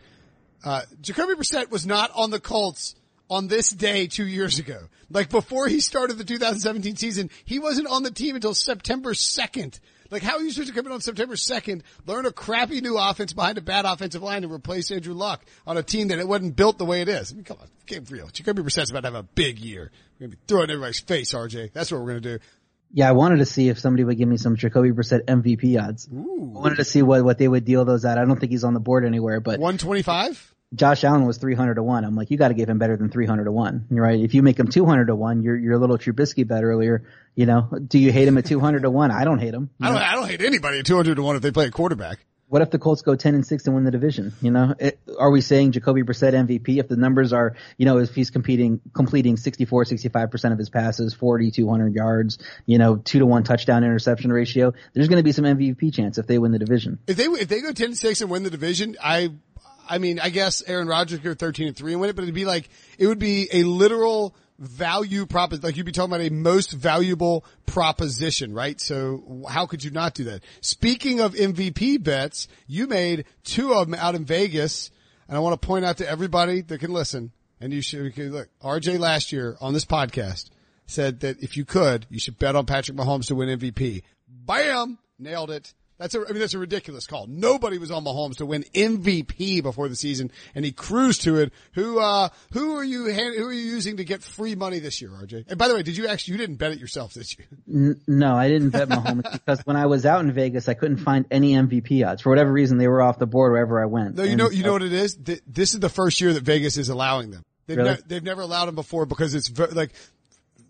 [0.64, 2.96] uh, Jacoby Brissett was not on the Colts
[3.30, 4.80] on this day two years ago.
[5.10, 9.80] Like before he started the 2017 season, he wasn't on the team until September 2nd.
[10.10, 12.98] Like how are you supposed to come in on September 2nd, learn a crappy new
[12.98, 16.28] offense behind a bad offensive line and replace Andrew Luck on a team that it
[16.28, 17.32] wasn't built the way it is?
[17.32, 18.28] I mean, come on, game real.
[18.28, 19.92] Jacoby Brissett's about to have a big year.
[20.20, 21.74] We're going to be throwing everybody's face, RJ.
[21.74, 22.44] That's what we're going to do.
[22.94, 26.08] Yeah, I wanted to see if somebody would give me some Jacoby Brissett MVP odds.
[26.08, 26.54] Ooh.
[26.56, 28.18] I wanted to see what, what they would deal those at.
[28.18, 30.56] I don't think he's on the board anywhere, but 125?
[30.76, 32.04] Josh Allen was 300 to 1.
[32.04, 33.88] I'm like, you got to give him better than 300 to 1.
[33.90, 34.20] You're right?
[34.20, 37.04] If you make him 200 to 1, you're, you're a little Trubisky bet earlier,
[37.36, 39.12] you know, do you hate him at 200 to 1?
[39.12, 39.70] I don't hate him.
[39.82, 42.20] I don't, I don't hate anybody at 200 to 1 if they play a quarterback.
[42.50, 44.32] What if the Colts go 10 and 6 and win the division?
[44.42, 47.98] You know, it, are we saying Jacoby Brissett MVP if the numbers are, you know,
[47.98, 53.20] if he's competing, completing 64, 65% of his passes, 40, 200 yards, you know, 2
[53.20, 56.54] to 1 touchdown interception ratio, there's going to be some MVP chance if they win
[56.54, 57.00] the division.
[57.06, 59.32] If they, if they go 10 and 6 and win the division, I,
[59.88, 62.24] I mean, I guess Aaron Rodgers could go 13 and 3 and win it, but
[62.24, 65.64] it'd be like, it would be a literal value proposition.
[65.64, 68.80] Like you'd be talking about a most valuable proposition, right?
[68.82, 70.44] So how could you not do that?
[70.62, 74.92] Speaking of MVP bets, you made two of them out in Vegas.
[75.28, 78.50] And I want to point out to everybody that can listen and you should look,
[78.62, 80.50] RJ last year on this podcast
[80.86, 84.04] said that if you could, you should bet on Patrick Mahomes to win MVP.
[84.28, 84.98] Bam!
[85.20, 85.74] Nailed it.
[85.98, 87.26] That's a, I mean, that's a ridiculous call.
[87.28, 91.52] Nobody was on Mahomes to win MVP before the season, and he cruised to it.
[91.74, 95.10] Who, uh, who are you, who are you using to get free money this year,
[95.10, 95.46] RJ?
[95.48, 97.96] And by the way, did you actually, you didn't bet it yourself, did you?
[98.08, 101.26] No, I didn't bet Mahomes because when I was out in Vegas, I couldn't find
[101.32, 102.22] any MVP odds.
[102.22, 104.16] For whatever reason, they were off the board wherever I went.
[104.16, 105.16] No, you and know, you know what it is?
[105.16, 107.44] This is the first year that Vegas is allowing them.
[107.66, 107.90] They've, really?
[107.90, 109.92] ne- they've never allowed them before because it's like,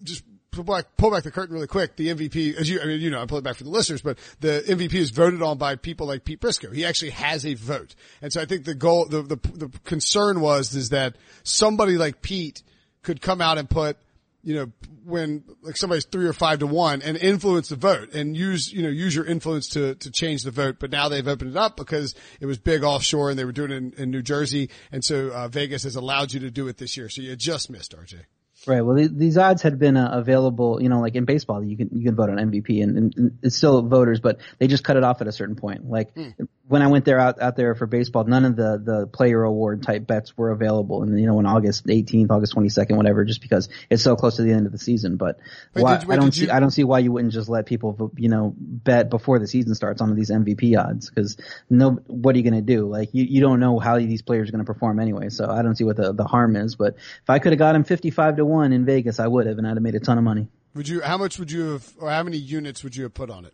[0.03, 0.23] just
[0.63, 1.95] pull back, pull back the curtain really quick.
[1.95, 4.01] The MVP, as you, I mean, you know, I pull it back for the listeners,
[4.01, 6.73] but the MVP is voted on by people like Pete Prisco.
[6.73, 7.95] He actually has a vote.
[8.21, 12.21] And so I think the goal, the, the, the concern was, is that somebody like
[12.21, 12.63] Pete
[13.03, 13.97] could come out and put,
[14.43, 14.71] you know,
[15.03, 18.83] when like somebody's three or five to one and influence the vote and use, you
[18.83, 20.77] know, use your influence to, to change the vote.
[20.79, 23.71] But now they've opened it up because it was big offshore and they were doing
[23.71, 24.69] it in, in New Jersey.
[24.91, 27.09] And so, uh, Vegas has allowed you to do it this year.
[27.09, 28.25] So you just missed RJ.
[28.68, 28.82] Right.
[28.82, 32.03] Well, these odds had been uh, available, you know, like in baseball, you can you
[32.03, 35.22] can vote on MVP, and, and, it's still voters, but they just cut it off
[35.22, 35.89] at a certain point.
[35.89, 36.47] Like mm.
[36.68, 39.84] When I went there out out there for baseball, none of the the player award
[39.84, 43.70] type bets were available, and you know, on August 18th, August 22nd, whatever, just because
[43.89, 45.15] it's so close to the end of the season.
[45.15, 45.39] But
[45.74, 46.51] wait, why, wait, I don't see you...
[46.51, 49.76] I don't see why you wouldn't just let people, you know, bet before the season
[49.76, 51.38] starts on these MVP odds, because
[51.70, 52.88] no, what are you going to do?
[52.88, 55.61] Like you you don't know how these players are going to perform anyway, so I
[55.61, 56.76] don't see what the the harm is.
[56.76, 59.57] But if I could have got him 55 to one in Vegas, I would have,
[59.57, 60.47] and I'd have made a ton of money.
[60.76, 61.01] Would you?
[61.01, 63.53] How much would you have, or how many units would you have put on it?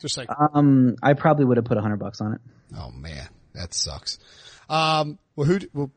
[0.00, 2.40] Just like, um, I probably would have put a hundred bucks on it.
[2.76, 4.18] Oh man, that sucks.
[4.68, 5.90] Um, well, who, well,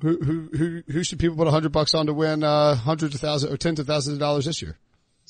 [0.00, 3.14] who, who, who, who should people put a hundred bucks on to win, uh, hundreds
[3.14, 4.78] of thousands or tens of thousands of dollars this year?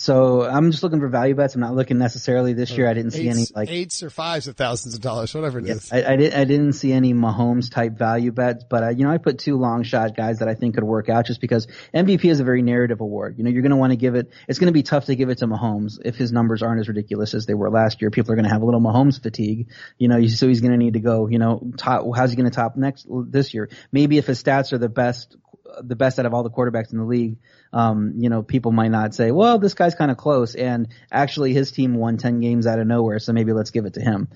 [0.05, 1.55] So I'm just looking for value bets.
[1.55, 2.86] I'm not looking necessarily this year.
[2.86, 5.64] I didn't see eights, any like eights or fives of thousands of dollars, whatever it
[5.64, 5.90] yeah, is.
[5.90, 9.11] I, I, did, I didn't see any Mahomes type value bets, but I, you know,
[9.11, 12.26] I put two long shot guys that I think could work out just because MVP
[12.26, 13.38] is a very narrative award.
[13.38, 15.16] You know, you're going to want to give it, it's going to be tough to
[15.16, 18.11] give it to Mahomes if his numbers aren't as ridiculous as they were last year.
[18.11, 20.76] People are going to have a little Mahomes fatigue, you know, so he's going to
[20.76, 23.70] need to go, you know, top, how's he going to top next this year?
[23.90, 25.34] Maybe if his stats are the best
[25.82, 27.38] the best out of all the quarterbacks in the league,
[27.75, 30.55] um, you know, people might not say, well, this guy's kind of close.
[30.55, 33.18] And actually his team won 10 games out of nowhere.
[33.18, 34.29] So maybe let's give it to him.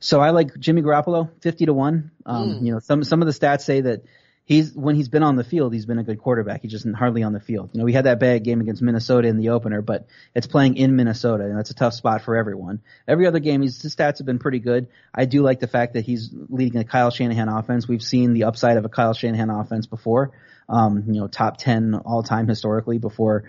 [0.00, 2.10] So I like Jimmy Garoppolo, 50 to 1.
[2.24, 2.64] Um, mm.
[2.64, 4.04] you know, some, some of the stats say that
[4.46, 6.62] he's, when he's been on the field, he's been a good quarterback.
[6.62, 7.68] He's just hardly on the field.
[7.74, 10.78] You know, we had that bad game against Minnesota in the opener, but it's playing
[10.78, 12.80] in Minnesota and that's a tough spot for everyone.
[13.06, 14.88] Every other game, his stats have been pretty good.
[15.14, 17.86] I do like the fact that he's leading a Kyle Shanahan offense.
[17.86, 20.32] We've seen the upside of a Kyle Shanahan offense before
[20.68, 23.44] um, you know, top 10 all time historically before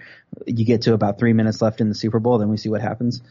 [0.45, 2.38] you get to about three minutes left in the Super Bowl.
[2.38, 3.22] Then we see what happens.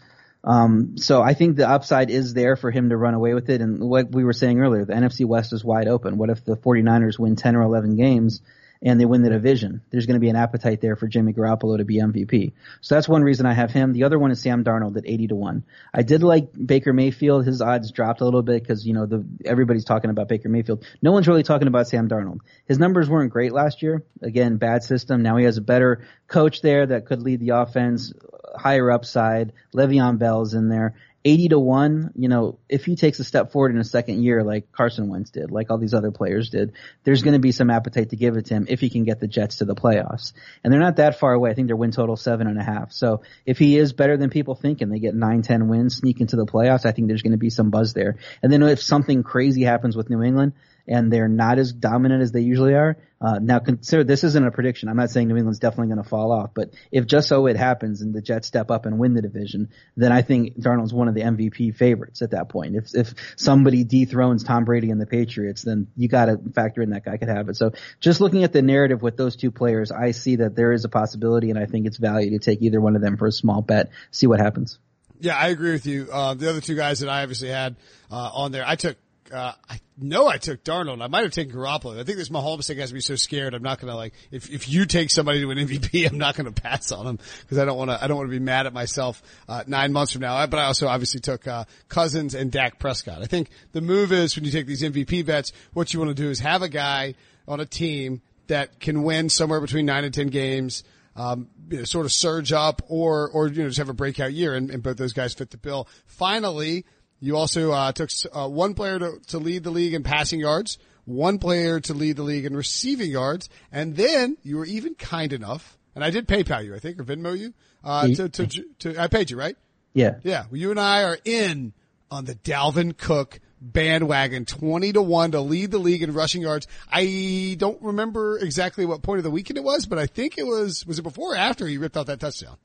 [0.44, 3.60] Um, so I think the upside is there for him to run away with it.
[3.60, 6.18] And like we were saying earlier, the NFC West is wide open.
[6.18, 8.42] What if the 49ers win 10 or 11 games
[8.82, 11.78] and they win the division, there's going to be an appetite there for Jimmy Garoppolo
[11.78, 12.52] to be MVP.
[12.80, 13.92] So that's one reason I have him.
[13.92, 15.64] The other one is Sam Darnold at 80 to 1.
[15.94, 17.46] I did like Baker Mayfield.
[17.46, 20.84] His odds dropped a little bit because, you know, the, everybody's talking about Baker Mayfield.
[21.02, 22.40] No one's really talking about Sam Darnold.
[22.66, 24.04] His numbers weren't great last year.
[24.22, 25.22] Again, bad system.
[25.22, 28.12] Now he has a better coach there that could lead the offense,
[28.56, 29.52] higher upside.
[29.74, 30.94] Le'Veon Bell's in there.
[31.26, 34.44] 80 to 1, you know, if he takes a step forward in a second year
[34.44, 36.72] like Carson Wentz did, like all these other players did,
[37.02, 39.18] there's going to be some appetite to give it to him if he can get
[39.18, 40.32] the Jets to the playoffs.
[40.62, 41.50] And they're not that far away.
[41.50, 42.92] I think their win total seven and a half.
[42.92, 46.20] So if he is better than people think and they get nine, ten wins, sneak
[46.20, 48.18] into the playoffs, I think there's going to be some buzz there.
[48.40, 50.52] And then if something crazy happens with New England,
[50.88, 52.96] and they're not as dominant as they usually are.
[53.18, 54.88] Uh, now consider this isn't a prediction.
[54.88, 57.56] I'm not saying New England's definitely going to fall off, but if just so it
[57.56, 61.08] happens and the Jets step up and win the division, then I think Darnold's one
[61.08, 62.76] of the MVP favorites at that point.
[62.76, 66.90] If if somebody dethrones Tom Brady and the Patriots, then you got to factor in
[66.90, 67.56] that guy could have it.
[67.56, 70.84] So just looking at the narrative with those two players, I see that there is
[70.84, 73.32] a possibility, and I think it's value to take either one of them for a
[73.32, 73.90] small bet.
[74.10, 74.78] See what happens.
[75.20, 76.08] Yeah, I agree with you.
[76.12, 77.76] Uh, the other two guys that I obviously had
[78.10, 78.98] uh, on there, I took
[79.32, 81.02] uh, I know I took Darnold.
[81.02, 81.98] I might have taken Garoppolo.
[81.98, 83.54] I think this Mahomes thing has me so scared.
[83.54, 86.36] I'm not going to like, if, if you take somebody to an MVP, I'm not
[86.36, 88.44] going to pass on them because I don't want to, I don't want to be
[88.44, 90.46] mad at myself, uh, nine months from now.
[90.46, 93.22] But I also obviously took, uh, Cousins and Dak Prescott.
[93.22, 96.22] I think the move is when you take these MVP bets, what you want to
[96.22, 97.14] do is have a guy
[97.48, 100.84] on a team that can win somewhere between nine and 10 games.
[101.16, 104.34] Um, you know, sort of surge up or, or, you know, just have a breakout
[104.34, 105.88] year and, and both those guys fit the bill.
[106.04, 106.84] Finally,
[107.20, 110.78] you also uh, took uh, one player to, to lead the league in passing yards,
[111.04, 115.32] one player to lead the league in receiving yards, and then you were even kind
[115.32, 117.54] enough, and I did PayPal you, I think, or Venmo you,
[117.84, 119.56] uh, to, to, to, I paid you, right?
[119.94, 120.16] Yeah.
[120.22, 120.44] Yeah.
[120.50, 121.72] Well, you and I are in
[122.10, 126.66] on the Dalvin Cook bandwagon, 20 to 1 to lead the league in rushing yards.
[126.90, 130.46] I don't remember exactly what point of the weekend it was, but I think it
[130.46, 132.56] was, was it before or after he ripped out that touchdown?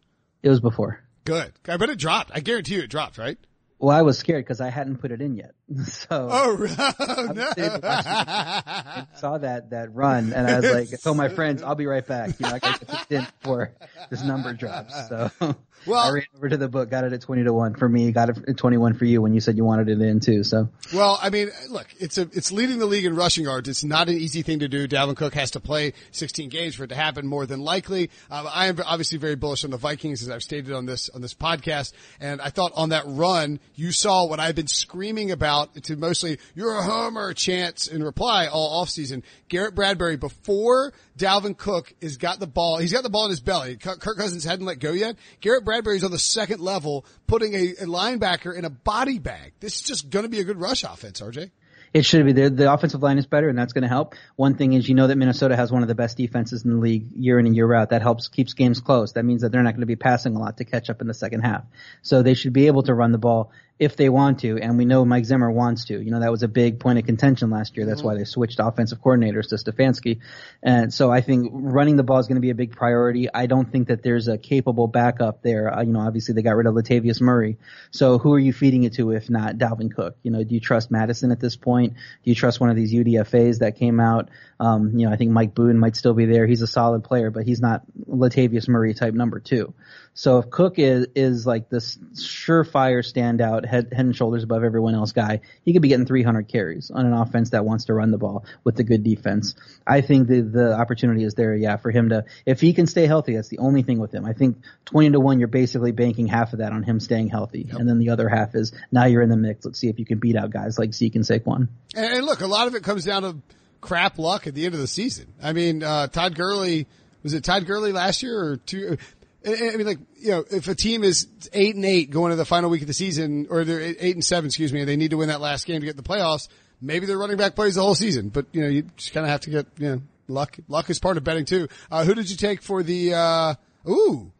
[0.43, 0.99] It was before.
[1.23, 1.53] Good.
[1.67, 2.31] I bet it dropped.
[2.33, 3.37] I guarantee you it dropped, right?
[3.81, 5.55] Well, I was scared because I hadn't put it in yet.
[5.85, 6.57] So oh
[7.35, 7.49] no.
[7.83, 11.85] I saw that that run, and I was like, I told my friends, "I'll be
[11.85, 13.73] right back." You know, I got to get in before
[14.09, 14.93] this number drops.
[15.09, 15.31] So
[15.85, 18.11] well, I ran over to the book, got it at twenty to one for me,
[18.11, 20.43] got it at twenty one for you when you said you wanted it in too.
[20.43, 23.69] So well, I mean, look, it's a it's leading the league in rushing yards.
[23.69, 24.87] It's not an easy thing to do.
[24.87, 27.27] Dalvin Cook has to play sixteen games for it to happen.
[27.27, 30.73] More than likely, um, I am obviously very bullish on the Vikings, as I've stated
[30.73, 31.93] on this on this podcast.
[32.19, 35.95] And I thought on that run, you saw what I've been screaming about out to
[35.95, 39.23] mostly you're a homer chants in reply all offseason.
[39.47, 42.77] Garrett Bradbury before Dalvin Cook has got the ball.
[42.77, 43.77] He's got the ball in his belly.
[43.77, 45.15] Kirk Cousins hadn't let go yet.
[45.39, 49.53] Garrett Bradbury's on the second level putting a, a linebacker in a body bag.
[49.59, 51.51] This is just going to be a good rush offense, RJ.
[51.93, 52.31] It should be.
[52.31, 54.15] The, the offensive line is better, and that's going to help.
[54.37, 56.77] One thing is, you know that Minnesota has one of the best defenses in the
[56.77, 57.89] league year in and year out.
[57.89, 59.11] That helps keeps games close.
[59.13, 61.07] That means that they're not going to be passing a lot to catch up in
[61.07, 61.65] the second half.
[62.01, 63.51] So they should be able to run the ball
[63.81, 65.99] if they want to, and we know Mike Zimmer wants to.
[65.99, 67.87] You know, that was a big point of contention last year.
[67.87, 68.09] That's mm-hmm.
[68.09, 70.19] why they switched offensive coordinators to Stefanski.
[70.61, 73.27] And so I think running the ball is going to be a big priority.
[73.33, 75.75] I don't think that there's a capable backup there.
[75.75, 77.57] Uh, you know, obviously they got rid of Latavius Murray.
[77.89, 80.15] So who are you feeding it to if not Dalvin Cook?
[80.21, 81.93] You know, do you trust Mattison at this point?
[81.93, 84.29] Do you trust one of these UDFAs that came out?
[84.59, 86.45] Um, you know, I think Mike Boone might still be there.
[86.45, 89.73] He's a solid player, but he's not Latavius Murray type number two.
[90.13, 94.93] So if Cook is is like this surefire standout, head head and shoulders above everyone
[94.93, 98.11] else guy, he could be getting 300 carries on an offense that wants to run
[98.11, 99.55] the ball with a good defense.
[99.87, 103.07] I think the the opportunity is there, yeah, for him to if he can stay
[103.07, 103.35] healthy.
[103.35, 104.25] That's the only thing with him.
[104.25, 107.65] I think 20 to one, you're basically banking half of that on him staying healthy,
[107.67, 107.79] yep.
[107.79, 109.65] and then the other half is now you're in the mix.
[109.65, 111.69] Let's see if you can beat out guys like Zeke and Saquon.
[111.95, 113.37] And look, a lot of it comes down to
[113.79, 115.33] crap luck at the end of the season.
[115.41, 116.87] I mean, uh, Todd Gurley
[117.23, 118.97] was it Todd Gurley last year or two?
[119.45, 122.45] I mean, like, you know, if a team is eight and eight going to the
[122.45, 125.11] final week of the season, or they're eight and seven, excuse me, and they need
[125.11, 126.47] to win that last game to get the playoffs,
[126.79, 128.29] maybe their running back plays the whole season.
[128.29, 130.57] But, you know, you just kind of have to get, you know, luck.
[130.67, 131.67] Luck is part of betting too.
[131.89, 133.55] Uh, who did you take for the, uh,
[133.89, 134.31] ooh,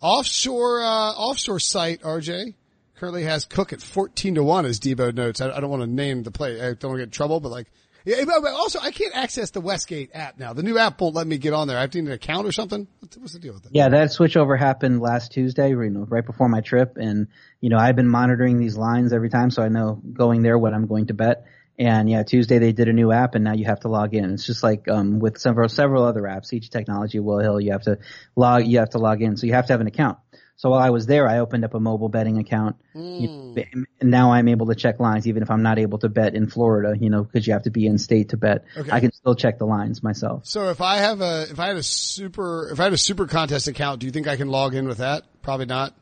[0.00, 2.54] offshore, uh, offshore site, RJ?
[2.96, 5.40] Currently has Cook at 14 to 1 as Debo notes.
[5.40, 6.60] I, I don't want to name the play.
[6.60, 7.68] I don't want to get in trouble, but like,
[8.04, 10.52] yeah, but also, I can't access the Westgate app now.
[10.52, 11.76] The new app won't let me get on there.
[11.76, 12.86] I have to need an account or something.
[13.00, 13.74] What's the deal with that?
[13.74, 17.28] Yeah, that switchover happened last Tuesday, you know, right before my trip, and
[17.60, 20.74] you know, I've been monitoring these lines every time, so I know going there what
[20.74, 21.46] I'm going to bet.
[21.78, 24.32] And yeah, Tuesday they did a new app, and now you have to log in.
[24.32, 27.82] It's just like um, with several several other apps, each technology, Will Hill, you have
[27.82, 27.98] to
[28.36, 30.18] log you have to log in, so you have to have an account.
[30.62, 32.76] So while I was there, I opened up a mobile betting account.
[32.94, 33.66] Mm.
[34.00, 36.48] And now I'm able to check lines, even if I'm not able to bet in
[36.48, 38.64] Florida, you know, because you have to be in state to bet.
[38.76, 38.88] Okay.
[38.88, 40.46] I can still check the lines myself.
[40.46, 43.26] So if I have a, if I had a super, if I had a super
[43.26, 45.24] contest account, do you think I can log in with that?
[45.42, 45.96] Probably not.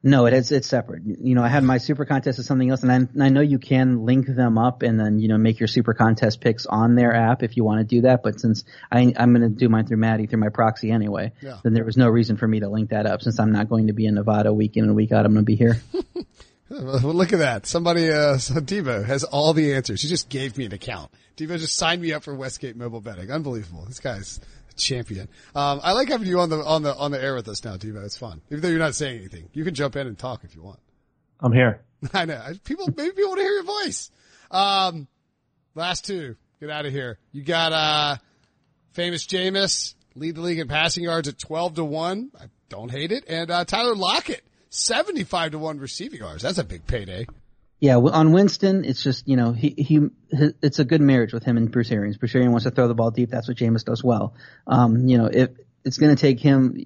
[0.00, 1.02] No, it is, it's separate.
[1.04, 3.58] You know, I had my super contest as something else and I, I know you
[3.58, 7.12] can link them up and then, you know, make your super contest picks on their
[7.12, 8.22] app if you want to do that.
[8.22, 11.58] But since I, I'm going to do mine through Maddie through my proxy anyway, yeah.
[11.64, 13.88] then there was no reason for me to link that up since I'm not going
[13.88, 15.26] to be in Nevada week in and week out.
[15.26, 15.80] I'm going to be here.
[16.70, 17.66] well, look at that.
[17.66, 20.02] Somebody, uh, Devo has all the answers.
[20.02, 21.10] He just gave me an account.
[21.36, 23.30] Devo just signed me up for Westgate mobile betting.
[23.30, 23.84] Unbelievable.
[23.86, 24.40] This guy's,
[24.78, 25.28] champion.
[25.54, 27.76] Um, I like having you on the on the on the air with us now,
[27.76, 28.04] Devo.
[28.04, 29.48] It's fun, even though you're not saying anything.
[29.52, 30.80] You can jump in and talk if you want.
[31.40, 31.82] I'm here.
[32.14, 32.42] I know.
[32.64, 34.10] People maybe people want to hear your voice.
[34.50, 35.08] Um,
[35.74, 36.36] last two.
[36.60, 37.18] Get out of here.
[37.30, 38.16] You got uh,
[38.92, 42.30] famous Jameis lead the league in passing yards at twelve to one.
[42.38, 43.24] I don't hate it.
[43.28, 46.42] And uh, Tyler Lockett seventy five to one receiving yards.
[46.42, 47.26] That's a big payday.
[47.80, 51.56] Yeah, on Winston, it's just you know he he it's a good marriage with him
[51.56, 52.16] and Bruce Arians.
[52.16, 53.30] Bruce Arians wants to throw the ball deep.
[53.30, 54.34] That's what Jameis does well.
[54.66, 55.50] Um, you know, if
[55.84, 56.76] it's going to take him,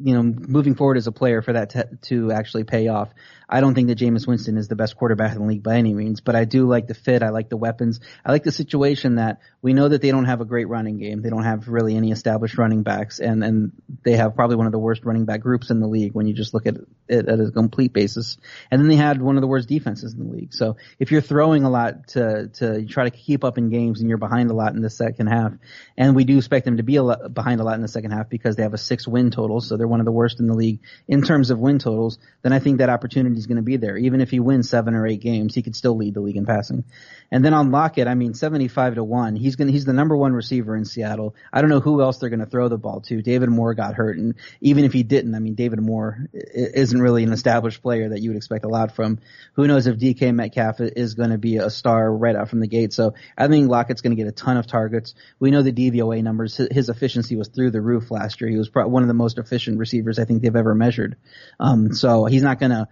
[0.00, 3.10] you know, moving forward as a player for that to, to actually pay off.
[3.48, 5.94] I don't think that Jameis Winston is the best quarterback in the league by any
[5.94, 7.22] means, but I do like the fit.
[7.22, 8.00] I like the weapons.
[8.24, 11.22] I like the situation that we know that they don't have a great running game.
[11.22, 13.72] They don't have really any established running backs and, and
[14.04, 16.34] they have probably one of the worst running back groups in the league when you
[16.34, 16.76] just look at
[17.08, 18.36] it at a complete basis.
[18.70, 20.52] And then they had one of the worst defenses in the league.
[20.52, 24.10] So if you're throwing a lot to, to try to keep up in games and
[24.10, 25.52] you're behind a lot in the second half,
[25.96, 28.10] and we do expect them to be a lot, behind a lot in the second
[28.10, 29.62] half because they have a six win total.
[29.62, 32.18] So they're one of the worst in the league in terms of win totals.
[32.42, 33.96] Then I think that opportunity he's going to be there.
[33.96, 36.44] Even if he wins seven or eight games, he could still lead the league in
[36.44, 36.84] passing.
[37.30, 39.36] And then on Lockett, I mean, 75 to 1.
[39.36, 41.34] He's going to, he's the number one receiver in Seattle.
[41.52, 43.22] I don't know who else they're going to throw the ball to.
[43.22, 44.18] David Moore got hurt.
[44.18, 48.20] And even if he didn't, I mean, David Moore isn't really an established player that
[48.20, 49.18] you would expect a lot from.
[49.54, 52.68] Who knows if DK Metcalf is going to be a star right out from the
[52.68, 52.92] gate.
[52.92, 55.14] So I think Lockett's going to get a ton of targets.
[55.38, 56.56] We know the DVOA numbers.
[56.56, 58.50] His efficiency was through the roof last year.
[58.50, 61.16] He was one of the most efficient receivers I think they've ever measured.
[61.60, 62.88] Um, so he's not going to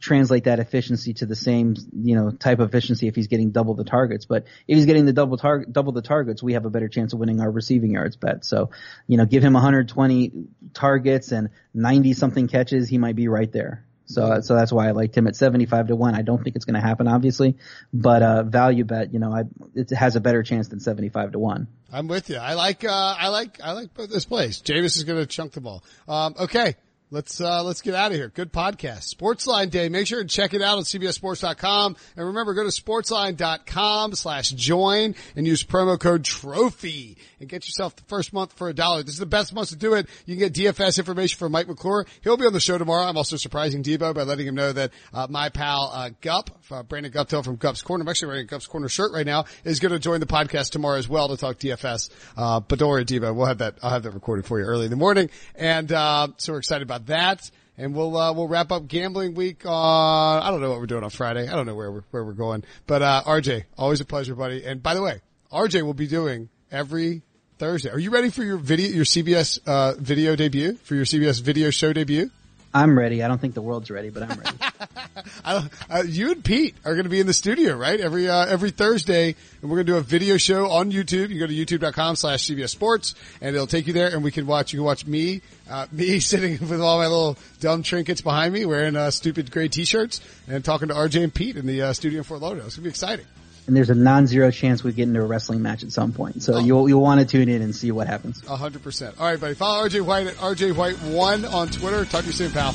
[0.00, 3.74] translate that efficiency to the same, you know, type of efficiency if he's getting double
[3.74, 4.26] the targets.
[4.26, 7.12] But if he's getting the double target, double the targets, we have a better chance
[7.12, 8.44] of winning our receiving yards bet.
[8.44, 8.70] So,
[9.06, 10.32] you know, give him 120
[10.74, 13.84] targets and 90 something catches, he might be right there.
[14.08, 16.14] So, so that's why I liked him at 75 to 1.
[16.14, 17.58] I don't think it's going to happen, obviously,
[17.92, 19.42] but, uh, value bet, you know, I,
[19.74, 21.68] it has a better chance than 75 to 1.
[21.92, 22.36] I'm with you.
[22.36, 24.62] I like, uh, I like, I like this place.
[24.62, 25.84] Jameis is going to chunk the ball.
[26.08, 26.76] Um, okay.
[27.10, 28.28] Let's uh, let's get out of here.
[28.28, 29.14] Good podcast.
[29.14, 29.88] Sportsline Day.
[29.88, 31.96] Make sure to check it out on CBSSports.com.
[32.16, 37.96] And remember, go to sportsline.com slash join and use promo code trophy and get yourself
[37.96, 39.02] the first month for a dollar.
[39.02, 40.06] This is the best month to do it.
[40.26, 42.06] You can get DFS information from Mike McClure.
[42.22, 43.04] He'll be on the show tomorrow.
[43.04, 46.82] I'm also surprising Debo by letting him know that uh, my pal uh, Gup, uh,
[46.82, 49.80] Brandon Guptill from Gup's Corner, I'm actually wearing a Gup's Corner shirt right now, is
[49.80, 52.10] going to join the podcast tomorrow as well to talk DFS.
[52.36, 53.76] Uh, but don't worry, Debo, we'll have that.
[53.82, 55.30] I'll have that recorded for you early in the morning.
[55.54, 57.50] And uh, so we're excited about that.
[57.76, 61.04] And we'll uh, we'll wrap up gambling week on I don't know what we're doing
[61.04, 61.48] on Friday.
[61.48, 62.64] I don't know where we're where we're going.
[62.86, 64.64] But uh, RJ, always a pleasure, buddy.
[64.64, 65.20] And by the way,
[65.52, 67.22] RJ will be doing every
[67.58, 67.90] Thursday.
[67.90, 71.70] Are you ready for your video your CBS uh, video debut for your CBS video
[71.70, 72.30] show debut?
[72.72, 73.22] I'm ready.
[73.22, 74.56] I don't think the world's ready, but I'm ready.
[75.44, 77.98] I uh, you and Pete are going to be in the studio, right?
[77.98, 81.30] Every, uh, every Thursday and we're going to do a video show on YouTube.
[81.30, 84.46] You go to youtube.com slash CBS Sports and it'll take you there and we can
[84.46, 85.40] watch, you can watch me,
[85.70, 89.68] uh, me sitting with all my little dumb trinkets behind me wearing, uh, stupid gray
[89.68, 92.66] t-shirts and talking to RJ and Pete in the, uh, studio in Fort Lauderdale.
[92.66, 93.26] It's going to be exciting.
[93.68, 96.42] And there's a non-zero chance we get into a wrestling match at some point.
[96.42, 96.58] So oh.
[96.58, 98.42] you'll you'll want to tune in and see what happens.
[98.48, 99.14] A hundred percent.
[99.20, 99.54] All right, buddy.
[99.54, 102.04] Follow RJ White at RJ White one on Twitter.
[102.06, 102.74] Talk to you soon, pal.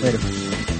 [0.00, 0.77] Later.